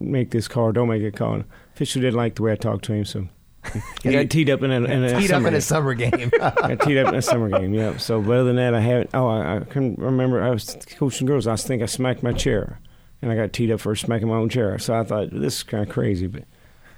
make 0.00 0.30
this 0.30 0.48
call. 0.48 0.72
Don't 0.72 0.88
make 0.88 1.02
a 1.02 1.10
call." 1.12 1.34
And 1.34 1.44
official 1.74 2.00
didn't 2.02 2.16
like 2.16 2.34
the 2.36 2.42
way 2.42 2.52
I 2.52 2.56
talked 2.56 2.84
to 2.86 2.92
him, 2.94 3.04
so 3.04 3.28
I 4.04 4.10
got 4.12 4.30
teed 4.30 4.48
up 4.50 4.62
in 4.62 4.70
a, 4.72 4.76
in 4.82 5.04
a 5.04 5.20
Heat 5.20 5.30
up 5.30 5.36
summer 5.36 5.48
in 5.48 5.54
a 5.54 5.56
game. 5.56 5.60
summer 5.60 5.94
game. 5.94 6.30
I 6.40 6.50
got 6.74 6.80
teed 6.80 6.96
up 6.98 7.08
in 7.08 7.14
a 7.16 7.22
summer 7.22 7.48
game. 7.50 7.74
Yeah. 7.74 7.98
So, 7.98 8.20
but 8.20 8.32
other 8.32 8.44
than 8.44 8.56
that, 8.56 8.74
I 8.74 8.80
haven't. 8.80 9.10
Oh, 9.14 9.28
I, 9.28 9.58
I 9.58 9.60
can 9.60 9.94
remember. 9.96 10.42
I 10.42 10.50
was 10.50 10.76
coaching 10.96 11.26
girls. 11.26 11.46
I 11.46 11.56
think 11.56 11.82
I 11.82 11.86
smacked 11.86 12.22
my 12.22 12.32
chair, 12.32 12.80
and 13.20 13.30
I 13.30 13.36
got 13.36 13.52
teed 13.52 13.70
up 13.70 13.80
for 13.80 13.94
smacking 13.94 14.28
my 14.28 14.36
own 14.36 14.48
chair. 14.48 14.78
So 14.78 14.94
I 14.98 15.04
thought 15.04 15.28
this 15.30 15.56
is 15.58 15.62
kind 15.62 15.86
of 15.86 15.90
crazy, 15.90 16.26
but 16.26 16.44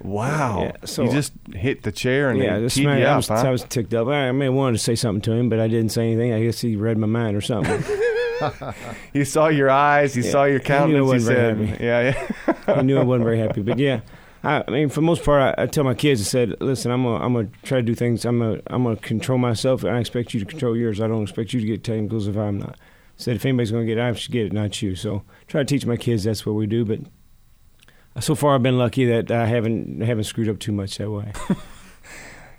wow. 0.01 0.61
Yeah, 0.63 0.71
so- 0.85 1.03
you 1.03 1.11
just 1.11 1.33
hit 1.53 1.83
the 1.83 1.91
chair 1.91 2.29
and 2.29 2.39
yeah, 2.39 2.59
just 2.59 2.77
teed 2.77 2.83
smacked, 2.83 3.01
you 3.01 3.05
I, 3.07 3.09
up, 3.11 3.17
was, 3.17 3.27
huh? 3.27 3.35
I 3.35 3.51
was 3.51 3.63
ticked 3.65 3.93
up. 3.93 4.07
I, 4.07 4.29
I 4.29 4.31
may 4.31 4.45
have 4.45 4.53
wanted 4.53 4.77
to 4.77 4.83
say 4.83 4.95
something 4.95 5.21
to 5.23 5.33
him, 5.33 5.49
but 5.49 5.59
I 5.59 5.67
didn't 5.67 5.89
say 5.89 6.07
anything. 6.11 6.31
I 6.33 6.41
guess 6.41 6.61
he 6.61 6.75
read 6.77 6.97
my 6.97 7.07
mind 7.07 7.35
or 7.35 7.41
something. 7.41 7.83
He 9.13 9.23
saw 9.25 9.47
your 9.47 9.69
eyes. 9.69 10.13
He 10.13 10.21
Yeah. 10.21 10.31
saw 10.31 10.43
your 10.45 10.59
He 10.59 10.67
knew 10.69 10.75
I 10.75 10.77
countenance. 10.77 10.95
He, 10.95 11.13
wasn't 11.13 11.35
said, 11.37 11.57
very 11.57 11.67
happy. 11.67 11.83
"Yeah, 11.83 12.27
yeah." 12.67 12.73
I 12.75 12.81
knew 12.81 12.97
I 12.99 13.03
wasn't 13.03 13.25
very 13.25 13.39
happy, 13.39 13.61
but 13.61 13.79
yeah. 13.79 14.01
I, 14.43 14.63
I 14.67 14.71
mean, 14.71 14.89
for 14.89 14.95
the 14.95 15.01
most 15.05 15.23
part, 15.23 15.55
I, 15.57 15.63
I 15.63 15.65
tell 15.67 15.83
my 15.83 15.93
kids, 15.95 16.21
I 16.21 16.25
said, 16.25 16.55
"Listen, 16.61 16.91
I'm 16.91 17.03
gonna, 17.03 17.23
I'm 17.23 17.33
gonna 17.33 17.49
try 17.63 17.77
to 17.79 17.83
do 17.83 17.95
things. 17.95 18.25
I'm 18.25 18.39
gonna, 18.39 18.59
I'm 18.67 18.83
gonna 18.83 18.95
control 18.97 19.37
myself. 19.37 19.83
And 19.83 19.95
I 19.95 19.99
expect 19.99 20.33
you 20.33 20.39
to 20.39 20.45
control 20.45 20.75
yours. 20.77 21.01
I 21.01 21.07
don't 21.07 21.23
expect 21.23 21.53
you 21.53 21.59
to 21.61 21.65
get 21.65 21.83
technicals 21.83 22.27
if 22.27 22.37
I'm 22.37 22.57
not." 22.59 22.71
I 22.77 23.17
said, 23.17 23.35
"If 23.37 23.45
anybody's 23.45 23.71
gonna 23.71 23.85
get 23.85 23.97
it, 23.97 24.01
I 24.01 24.13
should 24.13 24.31
get 24.31 24.45
it, 24.47 24.53
not 24.53 24.81
you." 24.81 24.95
So 24.95 25.23
try 25.47 25.61
to 25.61 25.65
teach 25.65 25.85
my 25.85 25.97
kids 25.97 26.23
that's 26.25 26.45
what 26.45 26.53
we 26.53 26.67
do. 26.67 26.83
But 26.85 26.99
so 28.21 28.35
far, 28.35 28.55
I've 28.55 28.63
been 28.63 28.77
lucky 28.77 29.05
that 29.05 29.31
I 29.31 29.45
haven't 29.47 30.01
haven't 30.01 30.25
screwed 30.25 30.49
up 30.49 30.59
too 30.59 30.71
much 30.71 30.97
that 30.97 31.09
way. 31.09 31.31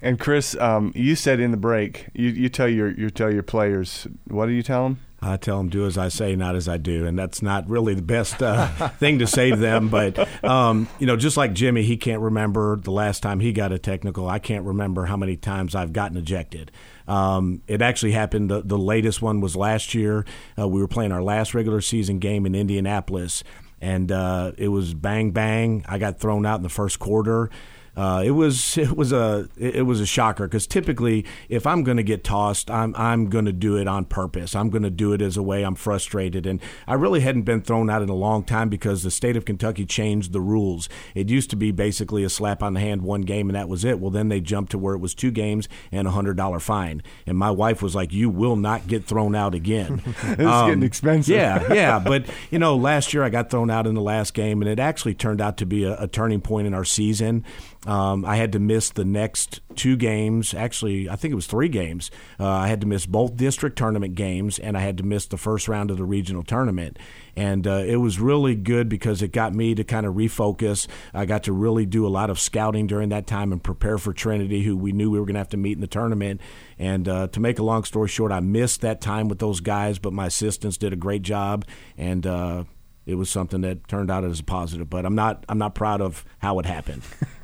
And 0.03 0.21
Chris, 0.21 0.55
um, 0.61 0.93
you 0.95 1.17
said 1.17 1.41
in 1.41 1.53
the 1.53 1.57
break, 1.57 2.09
you, 2.13 2.29
you 2.29 2.49
tell 2.51 2.69
your 2.69 2.91
you 2.93 3.09
tell 3.09 3.33
your 3.33 3.43
players, 3.43 4.07
what 4.29 4.47
do 4.47 4.53
you 4.53 4.63
tell 4.63 4.85
them? 4.85 4.99
I 5.23 5.37
tell 5.39 5.59
them, 5.59 5.69
do 5.69 5.87
as 5.87 5.97
I 5.97 6.09
say, 6.09 6.37
not 6.37 6.57
as 6.57 6.69
I 6.69 6.77
do. 6.77 7.07
And 7.07 7.19
that's 7.19 7.41
not 7.41 7.69
really 7.69 7.95
the 7.95 8.03
best 8.03 8.43
uh, 8.43 8.67
thing 9.01 9.19
to 9.21 9.27
say 9.27 9.51
to 9.51 9.57
them. 9.57 9.89
But, 9.89 10.45
um, 10.45 10.89
you 10.99 11.07
know, 11.07 11.17
just 11.17 11.37
like 11.37 11.55
Jimmy, 11.55 11.83
he 11.83 11.97
can't 11.97 12.21
remember 12.21 12.77
the 12.77 12.91
last 12.91 13.23
time 13.23 13.41
he 13.41 13.53
got 13.53 13.73
a 13.73 13.79
technical. 13.79 14.29
I 14.29 14.39
can't 14.39 14.65
remember 14.65 15.07
how 15.07 15.17
many 15.17 15.37
times 15.37 15.75
I've 15.75 15.93
gotten 15.93 16.17
ejected. 16.17 16.71
Um, 17.09 17.63
it 17.67 17.83
actually 17.83 18.13
happened, 18.13 18.51
the, 18.51 18.63
the, 18.63 18.79
latest 18.79 19.23
one 19.23 19.41
was 19.41 19.57
last 19.57 19.95
year. 19.95 20.25
Uh, 20.59 20.69
we 20.69 20.81
were 20.81 20.89
playing 20.89 21.13
our 21.13 21.23
last 21.23 21.55
regular 21.55 21.81
season 21.81 22.19
game 22.19 22.47
in 22.47 22.55
Indianapolis, 22.55 23.45
and 23.81 24.11
uh, 24.11 24.53
it 24.59 24.69
was 24.69 24.93
bang, 24.93 25.31
bang. 25.31 25.85
I 25.89 25.99
got 25.99 26.19
thrown 26.19 26.45
out 26.45 26.57
in 26.57 26.63
the 26.63 26.69
first 26.69 26.99
quarter 26.99 27.51
uh, 27.97 28.23
it 28.25 28.33
was 28.33 28.77
it 28.77 28.95
was 28.95 29.11
a 29.13 29.49
it 29.57 29.87
was 29.87 30.01
a 30.01 30.07
shocker 30.07 30.47
because 30.47 30.67
typically 30.67 31.25
if 31.49 31.67
I'm 31.67 31.83
going 31.83 31.97
to 31.97 32.03
get 32.03 32.25
tossed, 32.25 32.71
I'm 32.71 32.95
I'm 32.97 33.31
going 33.31 33.47
to 33.47 33.53
do 33.53 33.77
it 33.77 33.89
on 33.89 34.05
purpose. 34.05 34.55
I'm 34.55 34.69
going 34.69 34.83
to 34.83 34.91
do 34.91 35.15
it 35.15 35.23
as 35.23 35.37
a 35.37 35.43
way 35.43 35.63
I'm 35.63 35.75
frustrated, 35.75 36.47
and 36.47 36.61
I 36.87 36.95
really 36.95 37.21
hadn't 37.21 37.43
been 37.43 37.63
thrown 37.63 37.89
out 37.89 38.03
in 38.03 38.11
a 38.11 38.15
long 38.15 38.45
time 38.45 38.69
because 38.69 39.03
the 39.03 39.11
state 39.11 39.37
of 39.37 39.47
Kentucky 39.47 39.87
changed 39.87 40.33
the 40.33 40.43
rules. 40.43 40.91
It 41.15 41.31
used 41.31 41.49
to 41.51 41.57
be 41.57 41.71
basically 41.73 42.23
a 42.23 42.29
slap 42.29 42.63
on 42.63 42.75
the 42.75 42.81
hand, 42.81 43.01
one 43.01 43.23
game, 43.23 43.49
and 43.49 43.57
that 43.57 43.69
was 43.69 43.85
it. 43.85 43.99
Well, 43.99 44.11
then 44.11 44.29
they 44.29 44.41
jumped 44.41 44.73
to 44.73 44.79
where 44.79 44.95
it 44.95 44.99
was 44.99 45.15
two 45.15 45.31
games 45.31 45.67
and 45.91 46.07
a 46.07 46.11
hundred 46.11 46.37
dollar 46.37 46.61
fine, 46.61 47.03
and 47.27 47.39
my 47.39 47.51
wife 47.51 47.81
was 47.81 47.95
like, 47.95 48.13
"You 48.13 48.29
will 48.29 48.57
not 48.57 48.87
get 48.87 49.07
thrown 49.07 49.35
out 49.35 49.55
again." 49.55 50.03
it's 50.23 50.43
um, 50.43 50.69
getting 50.69 50.83
expensive. 50.83 51.35
yeah, 51.35 51.73
yeah, 51.73 51.99
but 52.05 52.27
you 52.51 52.59
know, 52.59 52.77
last 52.77 53.15
year 53.15 53.23
I 53.23 53.31
got 53.31 53.49
thrown 53.49 53.71
out 53.71 53.87
in 53.87 53.95
the 53.95 54.03
last 54.03 54.35
game, 54.35 54.61
and 54.61 54.71
it 54.71 54.79
actually 54.79 55.15
turned 55.15 55.41
out 55.41 55.57
to 55.59 55.67
be 55.67 55.85
a, 55.85 55.99
a 56.03 56.07
turning 56.07 56.43
point 56.43 56.67
in 56.67 56.75
our 56.75 56.85
season. 56.85 57.43
Um, 57.87 58.25
I 58.25 58.37
had 58.37 58.53
to 58.53 58.59
miss 58.59 58.91
the 58.91 59.05
next 59.05 59.61
two 59.77 59.97
games. 59.97 60.53
Actually, 60.53 61.09
I 61.09 61.17
think 61.17 61.33
it 61.33 61.37
was 61.37 61.47
three 61.47 61.69
games. 61.69 62.11
Uh, 62.39 62.49
I 62.49 62.69
had 62.69 62.81
to 62.81 62.87
miss 62.87 63.07
both 63.07 63.37
district 63.37 63.79
tournament 63.79 64.17
games, 64.17 64.59
and 64.59 64.77
I 64.77 64.81
had 64.81 64.99
to 64.99 65.05
miss 65.05 65.27
the 65.27 65.37
first 65.37 65.69
round 65.69 65.91
of 65.91 65.97
the 65.97 66.05
regional 66.05 66.43
tournament. 66.43 66.99
And 67.37 67.67
uh, 67.67 67.85
it 67.87 67.97
was 67.97 68.19
really 68.19 68.57
good 68.57 68.89
because 68.89 69.23
it 69.23 69.29
got 69.29 69.55
me 69.55 69.75
to 69.75 69.85
kind 69.85 70.05
of 70.05 70.15
refocus. 70.15 70.89
I 71.15 71.27
got 71.27 71.45
to 71.45 71.53
really 71.53 71.87
do 71.87 72.07
a 72.07 72.09
lot 72.09 72.29
of 72.29 72.41
scouting 72.41 72.87
during 72.87 73.11
that 73.11 73.27
time 73.27 73.53
and 73.53 73.63
prepare 73.63 73.99
for 73.99 74.13
Trinity, 74.13 74.63
who 74.65 74.77
we 74.77 74.91
knew 74.91 75.11
we 75.11 75.21
were 75.21 75.27
going 75.27 75.35
to 75.35 75.41
have 75.41 75.51
to 75.51 75.57
meet 75.57 75.77
in 75.77 75.81
the 75.81 75.87
tournament. 75.87 76.41
And 76.79 77.09
uh, 77.09 77.29
to 77.29 77.41
make 77.41 77.59
a 77.59 77.63
long 77.63 77.85
story 77.85 78.09
short, 78.09 78.33
I 78.33 78.41
missed 78.41 78.81
that 78.81 79.01
time 79.01 79.29
with 79.29 79.39
those 79.39 79.61
guys, 79.61 79.99
but 79.99 80.13
my 80.13 80.27
assistants 80.27 80.77
did 80.77 80.93
a 80.93 80.97
great 80.97 81.23
job. 81.23 81.65
And 81.97 82.27
uh, 82.27 82.65
it 83.07 83.15
was 83.15 83.31
something 83.31 83.61
that 83.61 83.87
turned 83.87 84.11
out 84.11 84.25
as 84.25 84.41
a 84.41 84.45
positive. 84.45 84.91
But 84.91 85.07
I'm 85.07 85.15
not 85.15 85.45
I'm 85.49 85.59
not 85.59 85.75
proud 85.75 86.01
of 86.01 86.25
how 86.39 86.59
it 86.59 86.67
happened. 86.67 87.03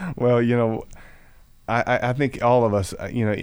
well, 0.16 0.40
you 0.40 0.56
know, 0.56 0.86
I, 1.68 2.10
I 2.10 2.12
think 2.12 2.42
all 2.42 2.64
of 2.64 2.74
us, 2.74 2.94
uh, 3.00 3.08
you 3.12 3.24
know, 3.24 3.36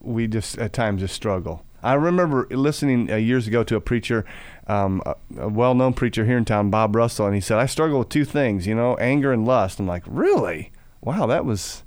we 0.00 0.26
just 0.26 0.58
at 0.58 0.72
times 0.72 1.00
just 1.00 1.14
struggle. 1.14 1.64
I 1.82 1.94
remember 1.94 2.48
listening 2.50 3.12
uh, 3.12 3.16
years 3.16 3.46
ago 3.46 3.62
to 3.64 3.76
a 3.76 3.80
preacher, 3.80 4.24
um, 4.66 5.02
a, 5.06 5.14
a, 5.38 5.48
well-known 5.48 5.92
preacher 5.92 6.24
here 6.24 6.38
in 6.38 6.44
town, 6.44 6.70
Bob 6.70 6.96
Russell, 6.96 7.26
and 7.26 7.34
he 7.34 7.40
said, 7.40 7.58
"I 7.58 7.66
struggle 7.66 8.00
with 8.00 8.08
two 8.08 8.24
things, 8.24 8.66
you 8.66 8.74
know, 8.74 8.96
anger 8.96 9.32
and 9.32 9.46
lust." 9.46 9.78
I'm 9.78 9.86
like, 9.86 10.02
"Really? 10.06 10.72
Wow, 11.00 11.26
that 11.26 11.44
was." 11.44 11.84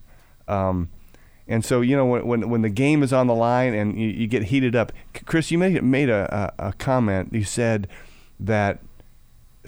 Um, 0.48 0.90
and 1.48 1.66
so, 1.66 1.82
you 1.82 1.98
know, 1.98 2.06
when, 2.06 2.28
when, 2.28 2.50
when 2.50 2.62
the 2.62 2.70
game 2.70 3.02
is 3.04 3.12
on 3.12 3.28
the 3.28 3.36
line 3.36 3.74
and 3.74 4.00
you, 4.00 4.08
you 4.08 4.28
get 4.28 4.44
heated 4.44 4.76
up, 4.76 4.92
Chris, 5.26 5.52
you 5.52 5.58
made 5.58 5.84
made 5.84 6.10
a, 6.10 6.54
a, 6.58 6.68
a 6.70 6.74
comment. 6.74 7.34
You 7.34 7.44
said 7.44 7.88
that 8.40 8.80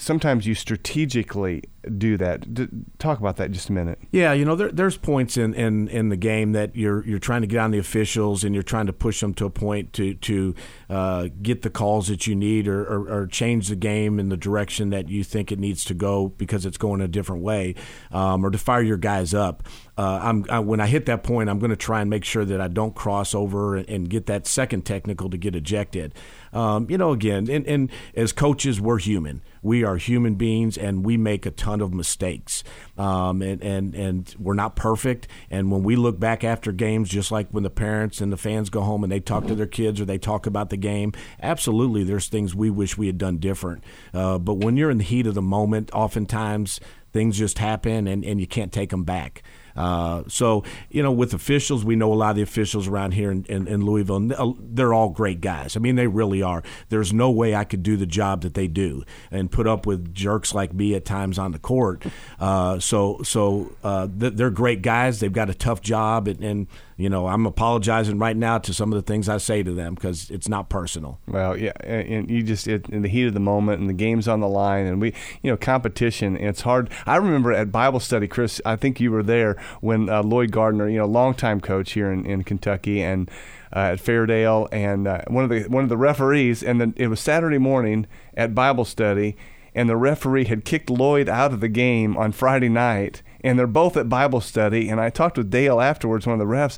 sometimes 0.02 0.48
you 0.48 0.56
strategically 0.56 1.64
do 1.98 2.18
that. 2.18 2.54
D- 2.54 2.68
talk 2.98 3.20
about 3.20 3.38
that 3.38 3.52
just 3.52 3.70
a 3.70 3.72
minute. 3.72 4.00
Yeah, 4.12 4.34
you 4.34 4.46
know, 4.46 4.56
there, 4.56 4.72
there's 4.72 4.98
points 4.98 5.38
in, 5.38 5.54
in, 5.54 5.88
in 5.88 6.10
the 6.10 6.18
game 6.18 6.52
that 6.54 6.76
you're 6.76 7.06
you're 7.06 7.20
trying 7.20 7.42
to 7.42 7.48
get 7.48 7.60
on 7.60 7.72
the 7.72 7.78
officials 7.78 8.44
and 8.44 8.54
you're 8.54 8.64
trying 8.64 8.88
to 8.88 8.94
push 8.94 9.20
them 9.22 9.34
to 9.36 9.46
a 9.46 9.50
point 9.50 9.94
to 9.94 10.16
to 10.16 10.56
uh, 10.90 11.30
get 11.42 11.62
the 11.62 11.70
calls 11.70 12.08
that 12.08 12.28
you 12.28 12.36
need 12.36 12.68
or, 12.68 12.82
or, 12.82 13.22
or, 13.22 13.28
change 13.28 13.70
the 13.70 13.76
game 13.76 14.20
in 14.20 14.30
the 14.30 14.38
direction 14.38 14.90
that 14.90 15.10
you 15.10 15.24
think 15.24 15.52
it 15.52 15.60
needs 15.60 15.86
to 15.86 15.94
go 15.94 16.30
because 16.30 16.66
it's 16.66 16.78
going 16.78 17.02
a 17.02 17.08
different 17.08 17.42
way, 17.42 17.76
um, 18.12 18.46
or 18.46 18.52
to 18.52 18.58
fire 18.58 18.82
your 18.82 18.98
guys 18.98 19.34
up. 19.34 19.64
Uh, 19.98 20.20
I'm 20.22 20.46
I, 20.50 20.60
when 20.60 20.80
I 20.80 20.88
hit 20.88 21.06
that 21.06 21.24
point, 21.24 21.50
I'm 21.50 21.60
going 21.60 21.70
to 21.70 21.76
try 21.76 22.02
and 22.02 22.10
make 22.10 22.26
sure 22.26 22.46
that 22.46 22.60
I 22.60 22.68
don't 22.68 22.96
cross 22.96 23.34
over 23.34 23.76
and, 23.76 23.90
and 23.90 24.10
get 24.10 24.26
that 24.28 24.48
second 24.48 24.86
technical 24.86 25.30
to 25.30 25.38
get 25.38 25.56
ejected. 25.56 26.14
Um, 26.54 26.88
you 26.90 26.98
know, 26.98 27.12
again, 27.12 27.50
and, 27.50 27.66
and 27.66 27.92
as 28.16 28.32
coaches, 28.32 28.82
we're 28.82 29.00
human. 29.00 29.42
We 29.62 29.84
are 29.84 29.98
human 29.98 30.36
beings, 30.36 30.78
and 30.78 31.06
we 31.06 31.18
make 31.18 31.46
a 31.46 31.52
ton 31.52 31.82
of 31.82 31.94
mistakes, 31.94 32.64
um, 32.98 33.42
and 33.42 33.62
and 33.62 33.94
and 33.94 34.36
we're 34.40 34.56
not 34.56 34.76
perfect. 34.76 35.28
And 35.50 35.72
when 35.72 35.84
we 35.84 35.96
look 35.96 36.20
back 36.20 36.44
after 36.44 36.72
games, 36.72 37.10
just 37.10 37.32
like 37.32 37.50
when 37.52 37.64
the 37.64 37.70
parents 37.70 38.22
and 38.22 38.32
the 38.32 38.38
fans 38.38 38.70
go 38.70 38.82
home 38.82 39.04
and 39.04 39.12
they 39.12 39.20
talk 39.20 39.46
to 39.48 39.56
their 39.56 39.68
kids 39.68 40.02
or 40.02 40.06
they 40.06 40.18
talk 40.18 40.46
about 40.46 40.72
the 40.72 40.78
game, 40.78 41.14
absolutely, 41.42 42.04
there's 42.04 42.28
things 42.28 42.56
we 42.56 42.70
wish 42.70 42.98
we 42.98 43.08
had 43.08 43.18
done 43.18 43.38
different. 43.38 43.84
Uh, 44.14 44.38
but 44.40 44.56
when 44.56 44.78
you're 44.78 44.92
in 44.92 44.98
the 44.98 45.04
heat 45.04 45.28
of 45.28 45.36
the 45.36 45.42
moment, 45.42 45.92
oftentimes 45.94 46.80
things 47.14 47.38
just 47.38 47.60
happen 47.60 48.08
and, 48.08 48.24
and 48.24 48.40
you 48.40 48.48
can't 48.48 48.72
take 48.72 48.90
them 48.90 49.04
back. 49.04 49.44
Uh, 49.76 50.24
so, 50.28 50.64
you 50.90 51.02
know, 51.02 51.12
with 51.12 51.34
officials, 51.34 51.86
we 51.86 51.96
know 51.96 52.12
a 52.12 52.16
lot 52.16 52.32
of 52.32 52.36
the 52.36 52.42
officials 52.42 52.88
around 52.88 53.14
here 53.14 53.32
in, 53.32 53.46
in, 53.46 53.68
in, 53.68 53.86
Louisville, 53.86 54.32
uh, 54.34 54.54
they're 54.60 54.94
all 54.94 55.10
great 55.10 55.42
guys. 55.42 55.76
I 55.76 55.80
mean, 55.80 55.96
they 55.96 56.08
really 56.08 56.42
are. 56.42 56.64
There's 56.90 57.14
no 57.14 57.32
way 57.32 57.56
I 57.56 57.64
could 57.64 57.84
do 57.84 57.98
the 57.98 58.06
job 58.06 58.42
that 58.42 58.54
they 58.54 58.68
do 58.68 59.04
and 59.32 59.52
put 59.52 59.68
up 59.68 59.86
with 59.86 60.14
jerks 60.14 60.54
like 60.54 60.74
me 60.74 60.96
at 60.96 61.06
times 61.06 61.40
on 61.40 61.52
the 61.52 61.60
court. 61.60 62.04
Uh, 62.40 62.80
so, 62.80 63.22
so 63.24 63.72
uh, 63.84 64.08
they're 64.10 64.50
great 64.50 64.82
guys. 64.82 65.20
They've 65.20 65.32
got 65.32 65.50
a 65.50 65.54
tough 65.54 65.82
job, 65.82 66.28
and, 66.28 66.44
and 66.44 66.68
you 67.02 67.10
know, 67.10 67.28
I'm 67.28 67.46
apologizing 67.46 68.20
right 68.20 68.38
now 68.38 68.60
to 68.60 68.74
some 68.74 68.94
of 68.94 68.96
the 68.96 69.02
things 69.02 69.28
I 69.28 69.38
say 69.38 69.64
to 69.64 69.72
them 69.72 69.96
because 69.96 70.30
it's 70.30 70.48
not 70.48 70.70
personal. 70.70 71.20
Well, 71.28 71.58
yeah, 71.58 71.72
and 71.84 72.30
you 72.30 72.44
just 72.44 72.68
it, 72.68 72.88
in 72.90 73.02
the 73.02 73.10
heat 73.10 73.26
of 73.26 73.34
the 73.34 73.40
moment, 73.40 73.80
and 73.80 73.90
the 73.90 73.94
game's 73.94 74.28
on 74.28 74.40
the 74.40 74.48
line, 74.48 74.86
and 74.86 75.02
we, 75.02 75.14
you 75.42 75.50
know, 75.50 75.58
competition. 75.58 76.38
It's 76.38 76.62
hard. 76.62 76.92
I 77.06 77.16
remember 77.18 77.52
at 77.52 77.72
Bible 77.72 78.00
study, 78.00 78.28
Chris. 78.28 78.62
I 78.66 78.76
think 78.76 79.00
you 79.00 79.12
were 79.12 79.24
there 79.24 79.56
when 79.82 80.10
uh, 80.10 80.22
Lloyd 80.22 80.52
Gardner, 80.52 80.88
you 80.88 81.00
know, 81.00 81.06
longtime 81.08 81.62
coach 81.62 81.94
here 81.94 82.12
in, 82.12 82.26
in 82.26 82.44
Kentucky, 82.44 83.02
and 83.02 83.30
uh, 83.76 83.94
at 83.94 84.00
Fairdale, 84.00 84.68
and 84.72 85.08
uh, 85.08 85.22
one 85.28 85.44
of 85.44 85.50
the 85.50 85.64
one 85.64 85.84
of 85.84 85.90
the 85.90 85.98
referees, 85.98 86.62
and 86.62 86.80
then 86.80 86.94
it 86.98 87.08
was 87.08 87.20
Saturday 87.20 87.58
morning 87.58 88.06
at 88.36 88.54
Bible 88.54 88.86
study, 88.86 89.36
and 89.74 89.90
the 89.90 89.98
referee 89.98 90.46
had 90.46 90.66
kicked 90.66 90.90
Lloyd 90.90 91.30
out 91.30 91.54
of 91.54 91.60
the 91.60 91.68
game 91.68 92.18
on 92.18 92.32
Friday 92.32 92.70
night 92.70 93.22
and 93.44 93.58
they're 93.58 93.68
both 93.68 93.98
at 93.98 94.10
Bible 94.10 94.42
study. 94.42 94.90
And 94.90 95.00
I 95.00 95.10
talked 95.10 95.38
with 95.38 95.50
Dale 95.50 95.82
afterwards, 95.82 96.28
one 96.28 96.40
of 96.40 96.48
the 96.48 96.54
refs, 96.54 96.78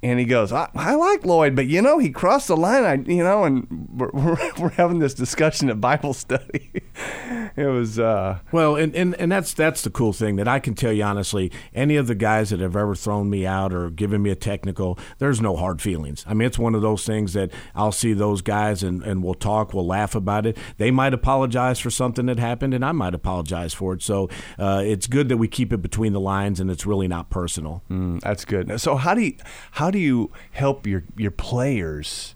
and 0.00 0.20
he 0.20 0.26
goes, 0.26 0.52
I, 0.52 0.68
I, 0.76 0.94
like 0.94 1.26
Lloyd, 1.26 1.56
but 1.56 1.66
you 1.66 1.82
know, 1.82 1.98
he 1.98 2.10
crossed 2.10 2.48
the 2.48 2.56
line. 2.56 2.84
I, 2.84 2.94
you 3.10 3.24
know, 3.24 3.42
and 3.42 3.66
we're, 3.92 4.10
we're, 4.12 4.52
we're 4.58 4.68
having 4.70 5.00
this 5.00 5.14
discussion 5.14 5.68
at 5.70 5.80
Bible 5.80 6.14
study. 6.14 6.70
it 7.56 7.66
was 7.66 7.98
uh, 7.98 8.38
well, 8.52 8.76
and, 8.76 8.94
and 8.94 9.14
and 9.16 9.32
that's 9.32 9.52
that's 9.52 9.82
the 9.82 9.90
cool 9.90 10.12
thing 10.12 10.36
that 10.36 10.46
I 10.46 10.60
can 10.60 10.74
tell 10.74 10.92
you 10.92 11.02
honestly. 11.02 11.50
Any 11.74 11.96
of 11.96 12.06
the 12.06 12.14
guys 12.14 12.50
that 12.50 12.60
have 12.60 12.76
ever 12.76 12.94
thrown 12.94 13.28
me 13.28 13.44
out 13.44 13.72
or 13.72 13.90
given 13.90 14.22
me 14.22 14.30
a 14.30 14.36
technical, 14.36 14.98
there's 15.18 15.40
no 15.40 15.56
hard 15.56 15.82
feelings. 15.82 16.24
I 16.28 16.34
mean, 16.34 16.46
it's 16.46 16.58
one 16.58 16.76
of 16.76 16.82
those 16.82 17.04
things 17.04 17.32
that 17.32 17.50
I'll 17.74 17.92
see 17.92 18.12
those 18.12 18.40
guys 18.40 18.84
and 18.84 19.02
and 19.02 19.22
we'll 19.22 19.34
talk, 19.34 19.74
we'll 19.74 19.86
laugh 19.86 20.14
about 20.14 20.46
it. 20.46 20.56
They 20.76 20.92
might 20.92 21.12
apologize 21.14 21.80
for 21.80 21.90
something 21.90 22.26
that 22.26 22.38
happened, 22.38 22.72
and 22.72 22.84
I 22.84 22.92
might 22.92 23.14
apologize 23.14 23.74
for 23.74 23.94
it. 23.94 24.02
So 24.02 24.28
uh, 24.58 24.82
it's 24.84 25.08
good 25.08 25.28
that 25.28 25.38
we 25.38 25.48
keep 25.48 25.72
it 25.72 25.82
between 25.82 26.12
the 26.12 26.20
lines, 26.20 26.60
and 26.60 26.70
it's 26.70 26.86
really 26.86 27.08
not 27.08 27.30
personal. 27.30 27.82
Mm, 27.90 28.20
that's 28.20 28.44
good. 28.44 28.80
So 28.80 28.94
how 28.94 29.14
do 29.14 29.22
you 29.22 29.34
how 29.72 29.87
how 29.88 29.90
do 29.90 29.98
you 29.98 30.30
help 30.50 30.86
your 30.86 31.02
your 31.16 31.30
players 31.30 32.34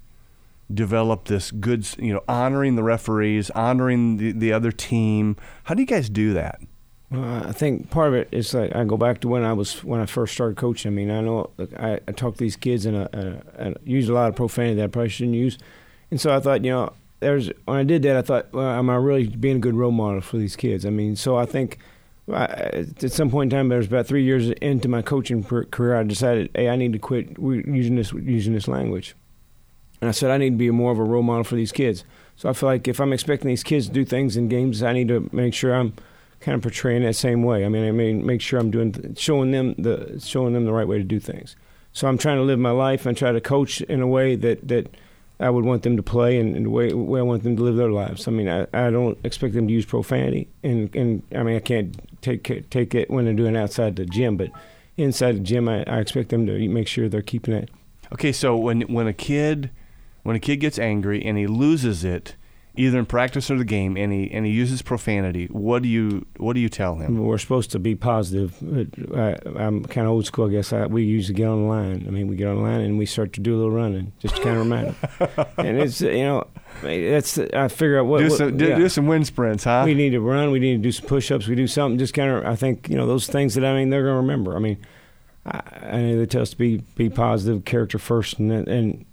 develop 0.73 1.25
this 1.25 1.51
good, 1.51 1.87
you 1.99 2.15
know, 2.15 2.23
honoring 2.27 2.77
the 2.77 2.83
referees, 2.83 3.51
honoring 3.51 4.17
the, 4.17 4.33
the 4.33 4.55
other 4.55 4.73
team? 4.73 5.37
How 5.65 5.75
do 5.75 5.83
you 5.83 5.87
guys 5.87 6.09
do 6.09 6.33
that? 6.33 6.63
Uh, 7.15 7.43
I 7.47 7.53
think 7.53 7.91
part 7.91 8.09
of 8.09 8.15
it 8.15 8.29
is 8.33 8.55
like 8.55 8.75
I 8.75 8.85
go 8.85 8.97
back 8.97 9.21
to 9.21 9.29
when 9.29 9.45
I 9.45 9.53
was 9.53 9.85
when 9.85 10.01
I 10.01 10.07
first 10.07 10.33
started 10.33 10.57
coaching. 10.57 10.93
I 10.93 10.95
mean, 10.95 11.11
I 11.11 11.21
know 11.21 11.51
I, 11.79 12.01
I 12.09 12.13
talk 12.13 12.37
to 12.37 12.39
these 12.39 12.57
kids 12.57 12.87
and, 12.87 12.97
I, 12.97 13.75
use 13.85 14.09
a 14.09 14.15
lot 14.15 14.31
of 14.31 14.35
profanity 14.35 14.77
that 14.77 14.85
I 14.85 14.87
probably 14.87 15.11
shouldn't 15.11 15.37
use, 15.37 15.59
and 16.11 16.19
so 16.19 16.35
I 16.35 16.41
thought, 16.41 16.65
you 16.65 16.71
know, 16.71 16.95
there's 17.21 17.51
when 17.67 17.77
I 17.77 17.85
did 17.85 18.03
that, 18.05 18.17
I 18.17 18.23
thought, 18.23 18.51
well, 18.55 18.67
am 18.67 18.89
I 18.89 18.97
really 18.97 19.27
being 19.27 19.57
a 19.57 19.61
good 19.61 19.75
role 19.75 19.91
model 19.91 20.23
for 20.23 20.39
these 20.39 20.57
kids? 20.57 20.87
I 20.87 20.91
mean, 20.91 21.17
so 21.17 21.37
I 21.37 21.45
think 21.45 21.77
at 22.29 23.13
some 23.13 23.31
point 23.31 23.53
in 23.53 23.59
time, 23.59 23.69
there 23.69 23.79
was 23.79 23.89
about 23.89 24.07
three 24.07 24.23
years 24.23 24.51
into 24.51 24.89
my 24.89 25.03
coaching 25.03 25.43
career, 25.43 25.97
I 25.97 26.03
decided, 26.05 26.51
hey, 26.55 26.69
I 26.69 26.77
need 26.77 26.93
to 26.93 26.99
quit 26.99 27.37
using 27.39 27.97
this 27.97 28.13
using 28.13 28.53
this 28.53 28.69
language. 28.69 29.15
And 30.01 30.09
I 30.09 30.13
said, 30.13 30.31
I 30.31 30.37
need 30.37 30.51
to 30.51 30.57
be 30.57 30.71
more 30.71 30.93
of 30.93 30.99
a 30.99 31.05
role 31.05 31.23
model 31.23 31.45
for 31.45 31.55
these 31.55 31.73
kids. 31.73 32.05
So 32.37 32.49
I 32.49 32.53
feel 32.55 32.69
like 32.69 32.89
if 32.89 33.01
I'm 33.01 33.13
expecting 33.13 33.49
these 33.49 33.63
kids 33.63 33.87
to 33.87 33.93
do 33.93 34.05
things 34.05 34.37
in 34.37 34.49
games, 34.49 34.83
I 34.83 34.93
need 34.93 35.09
to 35.09 35.29
make 35.33 35.55
sure 35.55 35.75
I'm 35.75 35.95
kind 36.41 36.57
of 36.57 36.63
portraying 36.63 37.03
that 37.03 37.15
same 37.15 37.45
way. 37.45 37.65
I 37.65 37.69
mean, 37.69 37.87
I 37.87 37.93
mean, 37.93 38.27
make 38.27 38.41
sure 38.41 38.59
I'm 38.59 38.71
doing 38.71 39.15
showing 39.17 39.53
them 39.53 39.75
the 39.79 40.21
showing 40.25 40.55
them 40.55 40.65
the 40.65 40.73
right 40.73 40.89
way 40.89 40.99
to 40.99 41.05
do 41.05 41.21
things. 41.21 41.57
So 41.93 42.09
I'm 42.09 42.19
trying 42.19 42.39
to 42.39 42.43
live 42.43 42.59
my 42.59 42.71
life 42.71 43.07
and 43.07 43.17
try 43.17 43.33
to 43.33 43.41
coach 43.41 43.81
in 43.83 44.01
a 44.01 44.07
way 44.07 44.35
that 44.37 44.67
that 44.69 44.95
I 45.41 45.51
would 45.51 45.65
want 45.65 45.83
them 45.83 45.97
to 45.97 46.03
play 46.03 46.39
and, 46.39 46.55
and 46.55 46.67
the 46.67 46.71
way, 46.71 46.93
way 46.93 47.19
I 47.19 47.23
want 47.23 47.43
them 47.43 47.57
to 47.57 47.63
live 47.63 47.77
their 47.77 47.91
lives. 47.91 48.29
I 48.29 48.31
mean, 48.31 48.49
I, 48.49 48.67
I 48.73 48.91
don't 48.91 49.19
expect 49.25 49.55
them 49.55 49.67
to 49.67 49.73
use 49.73 49.85
profanity, 49.85 50.49
and, 50.63 50.95
and 50.95 51.23
I 51.35 51.43
mean, 51.43 51.57
I 51.57 51.61
can't 51.61 51.97
take 52.23 52.71
take 52.71 52.95
it 52.95 53.11
when 53.11 53.25
they're 53.25 53.35
doing 53.35 53.57
outside 53.57 53.97
the 53.97 54.07
gym, 54.07 54.37
but 54.37 54.51
inside 54.97 55.37
the 55.37 55.41
gym, 55.41 55.69
I, 55.69 55.85
I 55.87 55.99
expect 55.99 56.31
them 56.31 56.47
to 56.47 56.69
make 56.69 56.89
sure 56.89 57.09
they're 57.09 57.23
keeping 57.23 57.55
it. 57.55 57.71
Okay, 58.13 58.33
so 58.33 58.57
when 58.57 58.83
when 58.83 59.07
a 59.07 59.13
kid 59.13 59.71
when 60.23 60.37
a 60.37 60.41
kid 60.41 60.57
gets 60.57 60.79
angry 60.79 61.25
and 61.25 61.37
he 61.37 61.47
loses 61.47 62.05
it, 62.05 62.37
either 62.75 62.99
in 62.99 63.07
practice 63.07 63.51
or 63.51 63.59
the 63.59 63.65
game, 63.65 63.97
and 63.97 64.13
he 64.13 64.31
and 64.31 64.47
he 64.47 64.53
uses 64.53 64.83
profanity, 64.83 65.47
what 65.47 65.83
do 65.83 65.89
you 65.89 66.27
what 66.39 66.55
do 66.55 66.61
you 66.61 66.69
tell 66.69 66.97
him? 66.97 67.19
We're 67.19 67.39
supposed 67.39 67.71
to 67.73 67.79
be 67.79 67.95
positive. 67.95 68.57
I, 69.15 69.37
I'm 69.57 69.85
kind 69.85 70.07
of 70.07 70.13
old 70.13 70.27
school, 70.27 70.47
I 70.47 70.51
guess. 70.51 70.73
I, 70.73 70.87
we 70.87 71.05
usually 71.05 71.35
get 71.35 71.49
on 71.49 71.63
the 71.63 71.69
line. 71.69 72.05
I 72.07 72.11
mean, 72.11 72.29
we 72.29 72.37
get 72.37 72.49
on 72.49 72.57
the 72.57 72.63
line 72.63 72.81
and 72.81 72.99
we 72.99 73.07
start 73.07 73.33
to 73.35 73.41
do 73.41 73.55
a 73.55 73.57
little 73.57 73.71
running, 73.71 74.13
just 74.21 74.37
to 74.37 74.43
kind 74.43 74.57
of 74.57 74.63
remind 74.63 74.95
them. 74.95 75.47
and 75.59 75.79
it's 75.81 76.01
you 76.01 76.25
know, 76.25 76.47
that's 76.83 77.39
I 77.39 77.69
figure 77.69 77.99
out 77.99 78.07
what 78.07 78.19
do 78.19 78.29
what- 78.29 78.39
some 78.39 78.57
do, 78.57 78.69
yeah. 78.69 78.77
do 78.77 78.89
some 78.89 79.07
wind 79.07 79.27
sprints, 79.27 79.65
huh? 79.65 79.83
We 79.85 79.95
need 79.95 80.11
to 80.11 80.21
run. 80.21 80.51
We 80.51 80.59
need 80.61 80.77
to 80.77 80.83
do 80.83 80.93
some 80.93 81.07
push-ups. 81.07 81.47
We 81.47 81.55
do 81.55 81.67
something. 81.67 81.99
Just 81.99 82.15
kind 82.15 82.31
of, 82.31 82.45
I 82.47 82.57
think, 82.57 82.89
you 82.89 82.97
know, 82.97 83.07
those 83.07 83.27
things 83.27 83.55
that 83.55 83.65
I 83.65 83.75
mean, 83.75 83.91
they're 83.91 84.03
going 84.03 84.15
to 84.15 84.21
remember. 84.21 84.57
I 84.57 84.61
mean, 84.61 84.79
I, 85.45 85.61
I 85.83 85.97
know 86.01 86.19
they 86.19 86.27
tell 86.27 86.43
us 86.43 86.51
to 86.51 86.57
be 86.57 86.83
be 86.97 87.11
positive, 87.11 87.65
character 87.65 87.99
first, 87.99 88.39
and 88.39 88.51
and 88.51 89.05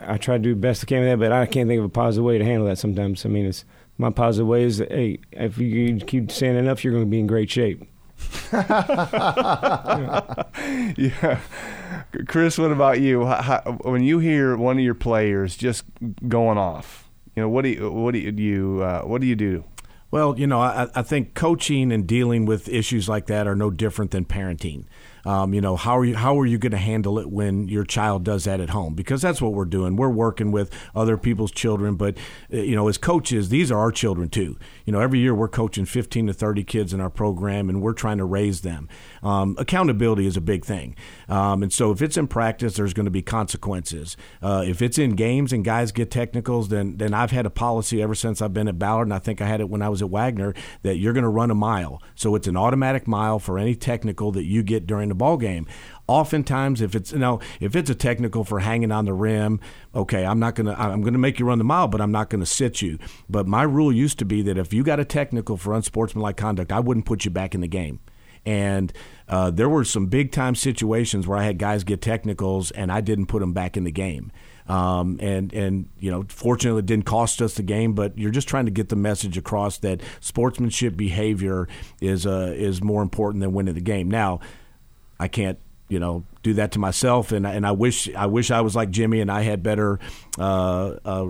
I 0.00 0.16
try 0.16 0.36
to 0.36 0.42
do 0.42 0.54
the 0.54 0.60
best 0.60 0.84
I 0.84 0.86
can 0.86 1.00
with 1.00 1.08
that. 1.08 1.18
But 1.18 1.32
I 1.32 1.46
can't 1.46 1.68
think 1.68 1.78
of 1.78 1.84
a 1.84 1.88
positive 1.88 2.24
way 2.24 2.38
to 2.38 2.44
handle 2.44 2.66
that 2.66 2.78
sometimes. 2.78 3.24
I 3.24 3.28
mean, 3.28 3.46
it's 3.46 3.64
my 3.98 4.10
positive 4.10 4.46
way 4.46 4.64
is, 4.64 4.78
that, 4.78 4.90
hey, 4.90 5.18
if 5.32 5.58
you 5.58 5.98
keep 5.98 6.30
saying 6.30 6.56
enough, 6.56 6.84
you're 6.84 6.92
going 6.92 7.04
to 7.04 7.10
be 7.10 7.20
in 7.20 7.26
great 7.26 7.50
shape. 7.50 7.82
yeah, 8.52 10.20
Chris. 12.28 12.58
What 12.58 12.70
about 12.70 13.00
you? 13.00 13.24
How, 13.24 13.42
how, 13.42 13.78
when 13.82 14.02
you 14.02 14.18
hear 14.18 14.56
one 14.56 14.78
of 14.78 14.84
your 14.84 14.94
players 14.94 15.56
just 15.56 15.84
going 16.28 16.58
off, 16.58 17.08
you 17.34 17.42
know 17.42 17.48
what 17.48 17.62
do 17.62 17.70
you 17.70 17.90
what 17.90 18.12
do 18.12 18.18
you, 18.18 18.30
do 18.30 18.42
you 18.42 18.82
uh, 18.82 19.02
what 19.02 19.22
do 19.22 19.26
you 19.26 19.36
do? 19.36 19.64
Well, 20.10 20.38
you 20.38 20.46
know, 20.46 20.60
I, 20.60 20.88
I 20.94 21.02
think 21.02 21.34
coaching 21.34 21.92
and 21.92 22.06
dealing 22.06 22.44
with 22.44 22.68
issues 22.68 23.08
like 23.08 23.26
that 23.26 23.46
are 23.46 23.56
no 23.56 23.70
different 23.70 24.10
than 24.10 24.24
parenting. 24.24 24.84
Um, 25.24 25.54
you 25.54 25.60
know, 25.60 25.76
how 25.76 25.98
are 25.98 26.04
you 26.04 26.16
how 26.16 26.38
are 26.38 26.46
you 26.46 26.58
going 26.58 26.72
to 26.72 26.78
handle 26.78 27.18
it 27.18 27.30
when 27.30 27.68
your 27.68 27.84
child 27.84 28.24
does 28.24 28.44
that 28.44 28.60
at 28.60 28.70
home? 28.70 28.94
Because 28.94 29.22
that's 29.22 29.40
what 29.40 29.52
we're 29.52 29.64
doing. 29.64 29.96
We're 29.96 30.08
working 30.08 30.52
with 30.52 30.72
other 30.94 31.16
people's 31.16 31.52
children, 31.52 31.96
but 31.96 32.16
uh, 32.52 32.58
you 32.58 32.74
know, 32.74 32.88
as 32.88 32.98
coaches, 32.98 33.48
these 33.48 33.70
are 33.70 33.78
our 33.78 33.92
children 33.92 34.28
too. 34.28 34.58
You 34.84 34.92
know, 34.92 35.00
every 35.00 35.18
year 35.18 35.34
we're 35.34 35.48
coaching 35.48 35.84
15 35.84 36.28
to 36.28 36.32
30 36.32 36.64
kids 36.64 36.94
in 36.94 37.00
our 37.00 37.10
program, 37.10 37.68
and 37.68 37.82
we're 37.82 37.92
trying 37.92 38.18
to 38.18 38.24
raise 38.24 38.62
them. 38.62 38.88
Um, 39.22 39.56
accountability 39.58 40.26
is 40.26 40.36
a 40.36 40.40
big 40.40 40.64
thing, 40.64 40.96
um, 41.28 41.62
and 41.62 41.72
so 41.72 41.90
if 41.90 42.02
it's 42.02 42.16
in 42.16 42.26
practice, 42.26 42.74
there's 42.74 42.94
going 42.94 43.04
to 43.04 43.10
be 43.10 43.22
consequences. 43.22 44.16
Uh, 44.42 44.64
if 44.66 44.80
it's 44.82 44.98
in 44.98 45.14
games 45.14 45.52
and 45.52 45.64
guys 45.64 45.92
get 45.92 46.10
technicals, 46.10 46.68
then 46.68 46.96
then 46.96 47.14
I've 47.14 47.30
had 47.30 47.46
a 47.46 47.50
policy 47.50 48.02
ever 48.02 48.14
since 48.14 48.40
I've 48.40 48.54
been 48.54 48.68
at 48.68 48.78
Ballard, 48.78 49.06
and 49.06 49.14
I 49.14 49.18
think 49.18 49.40
I 49.40 49.46
had 49.46 49.60
it 49.60 49.68
when 49.68 49.82
I 49.82 49.88
was 49.88 50.02
at 50.02 50.08
Waggener 50.08 50.56
that 50.82 50.96
you're 50.96 51.12
going 51.12 51.24
to 51.24 51.28
run 51.28 51.50
a 51.50 51.54
mile. 51.54 52.02
So 52.14 52.34
it's 52.34 52.46
an 52.46 52.56
automatic 52.56 53.06
mile 53.06 53.38
for 53.38 53.58
any 53.58 53.74
technical 53.74 54.32
that 54.32 54.44
you 54.44 54.62
get 54.62 54.86
during 54.86 55.09
the 55.10 55.14
ball 55.14 55.36
game. 55.36 55.66
Oftentimes, 56.06 56.80
if 56.80 56.94
it's 56.94 57.12
you 57.12 57.18
know 57.18 57.40
if 57.60 57.76
it's 57.76 57.90
a 57.90 57.94
technical 57.94 58.42
for 58.42 58.60
hanging 58.60 58.90
on 58.90 59.04
the 59.04 59.12
rim, 59.12 59.60
okay, 59.94 60.24
I'm 60.24 60.40
not 60.40 60.54
gonna 60.54 60.74
I'm 60.74 61.02
gonna 61.02 61.18
make 61.18 61.38
you 61.38 61.46
run 61.46 61.58
the 61.58 61.64
mile, 61.64 61.86
but 61.86 62.00
I'm 62.00 62.12
not 62.12 62.30
gonna 62.30 62.46
sit 62.46 62.82
you. 62.82 62.98
But 63.28 63.46
my 63.46 63.62
rule 63.62 63.92
used 63.92 64.18
to 64.20 64.24
be 64.24 64.42
that 64.42 64.58
if 64.58 64.72
you 64.72 64.82
got 64.82 64.98
a 64.98 65.04
technical 65.04 65.56
for 65.56 65.74
unsportsmanlike 65.74 66.36
conduct, 66.36 66.72
I 66.72 66.80
wouldn't 66.80 67.06
put 67.06 67.24
you 67.24 67.30
back 67.30 67.54
in 67.54 67.60
the 67.60 67.68
game. 67.68 68.00
And 68.46 68.92
uh, 69.28 69.50
there 69.50 69.68
were 69.68 69.84
some 69.84 70.06
big 70.06 70.32
time 70.32 70.54
situations 70.54 71.26
where 71.26 71.38
I 71.38 71.44
had 71.44 71.58
guys 71.58 71.84
get 71.84 72.00
technicals 72.00 72.70
and 72.70 72.90
I 72.90 73.00
didn't 73.00 73.26
put 73.26 73.40
them 73.40 73.52
back 73.52 73.76
in 73.76 73.84
the 73.84 73.90
game. 73.92 74.32
Um, 74.70 75.18
and 75.20 75.52
and 75.52 75.88
you 75.98 76.12
know, 76.12 76.24
fortunately, 76.28 76.78
it 76.78 76.86
didn't 76.86 77.04
cost 77.04 77.42
us 77.42 77.54
the 77.54 77.62
game. 77.62 77.94
But 77.94 78.16
you're 78.16 78.30
just 78.30 78.48
trying 78.48 78.66
to 78.66 78.70
get 78.70 78.88
the 78.88 78.96
message 78.96 79.36
across 79.36 79.78
that 79.78 80.00
sportsmanship 80.20 80.96
behavior 80.96 81.68
is 82.00 82.24
uh, 82.24 82.54
is 82.56 82.82
more 82.82 83.02
important 83.02 83.40
than 83.40 83.52
winning 83.52 83.74
the 83.74 83.80
game. 83.80 84.08
Now, 84.08 84.38
I 85.20 85.28
can't 85.28 85.58
you 85.88 86.00
know 86.00 86.24
do 86.42 86.54
that 86.54 86.72
to 86.72 86.78
myself, 86.78 87.30
and 87.30 87.46
and 87.46 87.66
I 87.66 87.72
wish 87.72 88.12
I 88.14 88.26
wish 88.26 88.50
I 88.50 88.62
was 88.62 88.74
like 88.74 88.90
Jimmy 88.90 89.20
and 89.20 89.30
I 89.30 89.42
had 89.42 89.62
better. 89.62 90.00
Uh, 90.38 90.96
uh, 91.04 91.26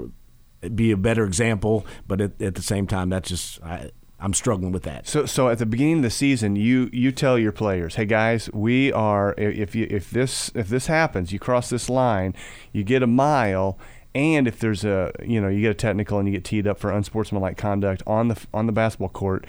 be 0.75 0.91
a 0.91 0.97
better 0.97 1.25
example, 1.25 1.87
but 2.07 2.21
at, 2.21 2.41
at 2.43 2.55
the 2.55 2.63
same 2.63 2.87
time, 2.87 3.09
that's 3.09 3.31
just 3.31 3.63
I, 3.63 3.91
I'm 4.21 4.35
struggling 4.35 4.73
with 4.73 4.83
that. 4.83 5.09
So, 5.09 5.25
so 5.25 5.49
at 5.49 5.59
the 5.59 5.65
beginning 5.65 5.99
of 5.99 6.03
the 6.03 6.11
season, 6.11 6.57
you 6.57 6.91
you 6.93 7.11
tell 7.11 7.39
your 7.39 7.53
players, 7.53 7.95
"Hey 7.95 8.05
guys, 8.05 8.51
we 8.53 8.93
are 8.93 9.35
if 9.39 9.75
you 9.75 9.87
if 9.91 10.11
this 10.11 10.53
if 10.55 10.69
this 10.69 10.87
happens, 10.87 11.33
you 11.33 11.39
cross 11.39 11.71
this 11.71 11.89
line, 11.89 12.35
you 12.73 12.85
get 12.85 13.03
a 13.03 13.07
mile." 13.07 13.79
And 14.15 14.49
if 14.49 14.59
there's 14.59 14.85
a 14.85 15.13
you 15.25 15.41
know 15.41 15.49
you 15.49 15.63
get 15.63 15.71
a 15.71 15.75
technical 15.75 16.19
and 16.19 16.29
you 16.29 16.35
get 16.35 16.45
teed 16.45 16.67
up 16.67 16.79
for 16.79 16.91
unsportsmanlike 16.91 17.57
conduct 17.57 18.03
on 18.07 18.29
the 18.29 18.47
on 18.53 18.67
the 18.67 18.73
basketball 18.73 19.09
court, 19.09 19.47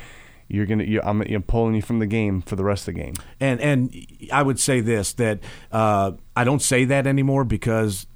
you're 0.53 0.65
gonna 0.65 0.83
you, 0.83 1.01
I'm, 1.03 1.21
I'm 1.21 1.43
pulling 1.43 1.75
you 1.75 1.81
from 1.81 1.99
the 1.99 2.07
game 2.07 2.41
for 2.41 2.55
the 2.55 2.63
rest 2.63 2.87
of 2.87 2.93
the 2.93 3.01
game. 3.01 3.13
And 3.39 3.59
and 3.61 4.07
I 4.31 4.43
would 4.43 4.59
say 4.59 4.81
this 4.81 5.13
that 5.13 5.39
uh, 5.71 6.11
I 6.35 6.43
don't 6.43 6.61
say 6.61 6.85
that 6.85 7.07
anymore 7.07 7.43
because 7.43 8.07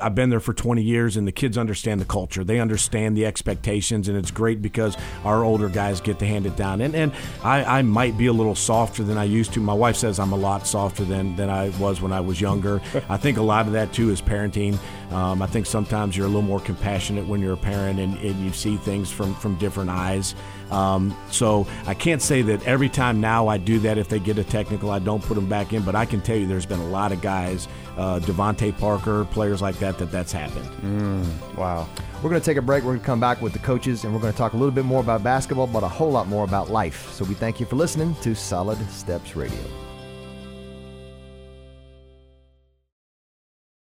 I've 0.00 0.14
been 0.14 0.30
there 0.30 0.40
for 0.40 0.52
20 0.52 0.82
years, 0.82 1.16
and 1.16 1.26
the 1.26 1.32
kids 1.32 1.56
understand 1.56 2.00
the 2.00 2.04
culture. 2.04 2.44
They 2.44 2.60
understand 2.60 3.16
the 3.16 3.24
expectations, 3.24 4.08
and 4.08 4.18
it's 4.18 4.30
great 4.30 4.60
because 4.60 4.96
our 5.24 5.42
older 5.44 5.68
guys 5.68 6.00
get 6.00 6.18
to 6.18 6.26
hand 6.26 6.44
it 6.44 6.56
down. 6.56 6.80
And 6.80 6.94
and 6.94 7.12
I, 7.42 7.78
I 7.78 7.82
might 7.82 8.18
be 8.18 8.26
a 8.26 8.32
little 8.32 8.54
softer 8.54 9.02
than 9.04 9.16
I 9.16 9.24
used 9.24 9.54
to. 9.54 9.60
My 9.60 9.72
wife 9.72 9.96
says 9.96 10.18
I'm 10.18 10.32
a 10.32 10.36
lot 10.36 10.66
softer 10.66 11.04
than 11.04 11.36
than 11.36 11.48
I 11.48 11.70
was 11.78 12.02
when 12.02 12.12
I 12.12 12.20
was 12.20 12.40
younger. 12.40 12.82
I 13.08 13.16
think 13.16 13.38
a 13.38 13.42
lot 13.42 13.66
of 13.66 13.72
that 13.72 13.92
too 13.92 14.10
is 14.10 14.20
parenting. 14.20 14.78
Um, 15.12 15.40
I 15.40 15.46
think 15.46 15.66
sometimes 15.66 16.16
you're 16.16 16.26
a 16.26 16.28
little 16.28 16.42
more 16.42 16.60
compassionate 16.60 17.26
when 17.26 17.40
you're 17.40 17.54
a 17.54 17.56
parent, 17.56 17.98
and, 18.00 18.18
and 18.18 18.44
you 18.44 18.52
see 18.52 18.76
things 18.76 19.10
from 19.10 19.34
from 19.36 19.56
different 19.56 19.90
eyes. 19.90 20.34
Um, 20.70 21.16
so 21.30 21.66
I 21.86 21.94
can't 21.94 22.20
say 22.20 22.42
that 22.42 22.66
every 22.66 22.88
time 22.88 23.20
now 23.20 23.48
I 23.48 23.58
do 23.58 23.78
that. 23.80 23.98
If 23.98 24.08
they 24.08 24.18
get 24.18 24.38
a 24.38 24.44
technical, 24.44 24.90
I 24.90 24.98
don't 24.98 25.22
put 25.22 25.34
them 25.34 25.48
back 25.48 25.72
in. 25.72 25.82
But 25.82 25.94
I 25.94 26.04
can 26.04 26.20
tell 26.20 26.36
you, 26.36 26.46
there's 26.46 26.66
been 26.66 26.80
a 26.80 26.88
lot 26.88 27.12
of 27.12 27.20
guys, 27.20 27.68
uh, 27.96 28.18
Devontae 28.20 28.76
Parker, 28.78 29.24
players 29.26 29.62
like 29.62 29.78
that, 29.78 29.98
that 29.98 30.10
that's 30.10 30.32
happened. 30.32 30.68
Wow. 31.56 31.88
We're 32.22 32.30
going 32.30 32.40
to 32.40 32.44
take 32.44 32.56
a 32.56 32.62
break. 32.62 32.82
We're 32.82 32.92
going 32.92 33.00
to 33.00 33.06
come 33.06 33.20
back 33.20 33.40
with 33.42 33.52
the 33.52 33.58
coaches, 33.60 34.04
and 34.04 34.12
we're 34.12 34.20
going 34.20 34.32
to 34.32 34.38
talk 34.38 34.54
a 34.54 34.56
little 34.56 34.74
bit 34.74 34.84
more 34.84 35.00
about 35.00 35.22
basketball, 35.22 35.66
but 35.66 35.82
a 35.82 35.88
whole 35.88 36.10
lot 36.10 36.28
more 36.28 36.44
about 36.44 36.70
life. 36.70 37.12
So 37.12 37.24
we 37.24 37.34
thank 37.34 37.60
you 37.60 37.66
for 37.66 37.76
listening 37.76 38.14
to 38.22 38.34
Solid 38.34 38.78
Steps 38.90 39.36
Radio. 39.36 39.85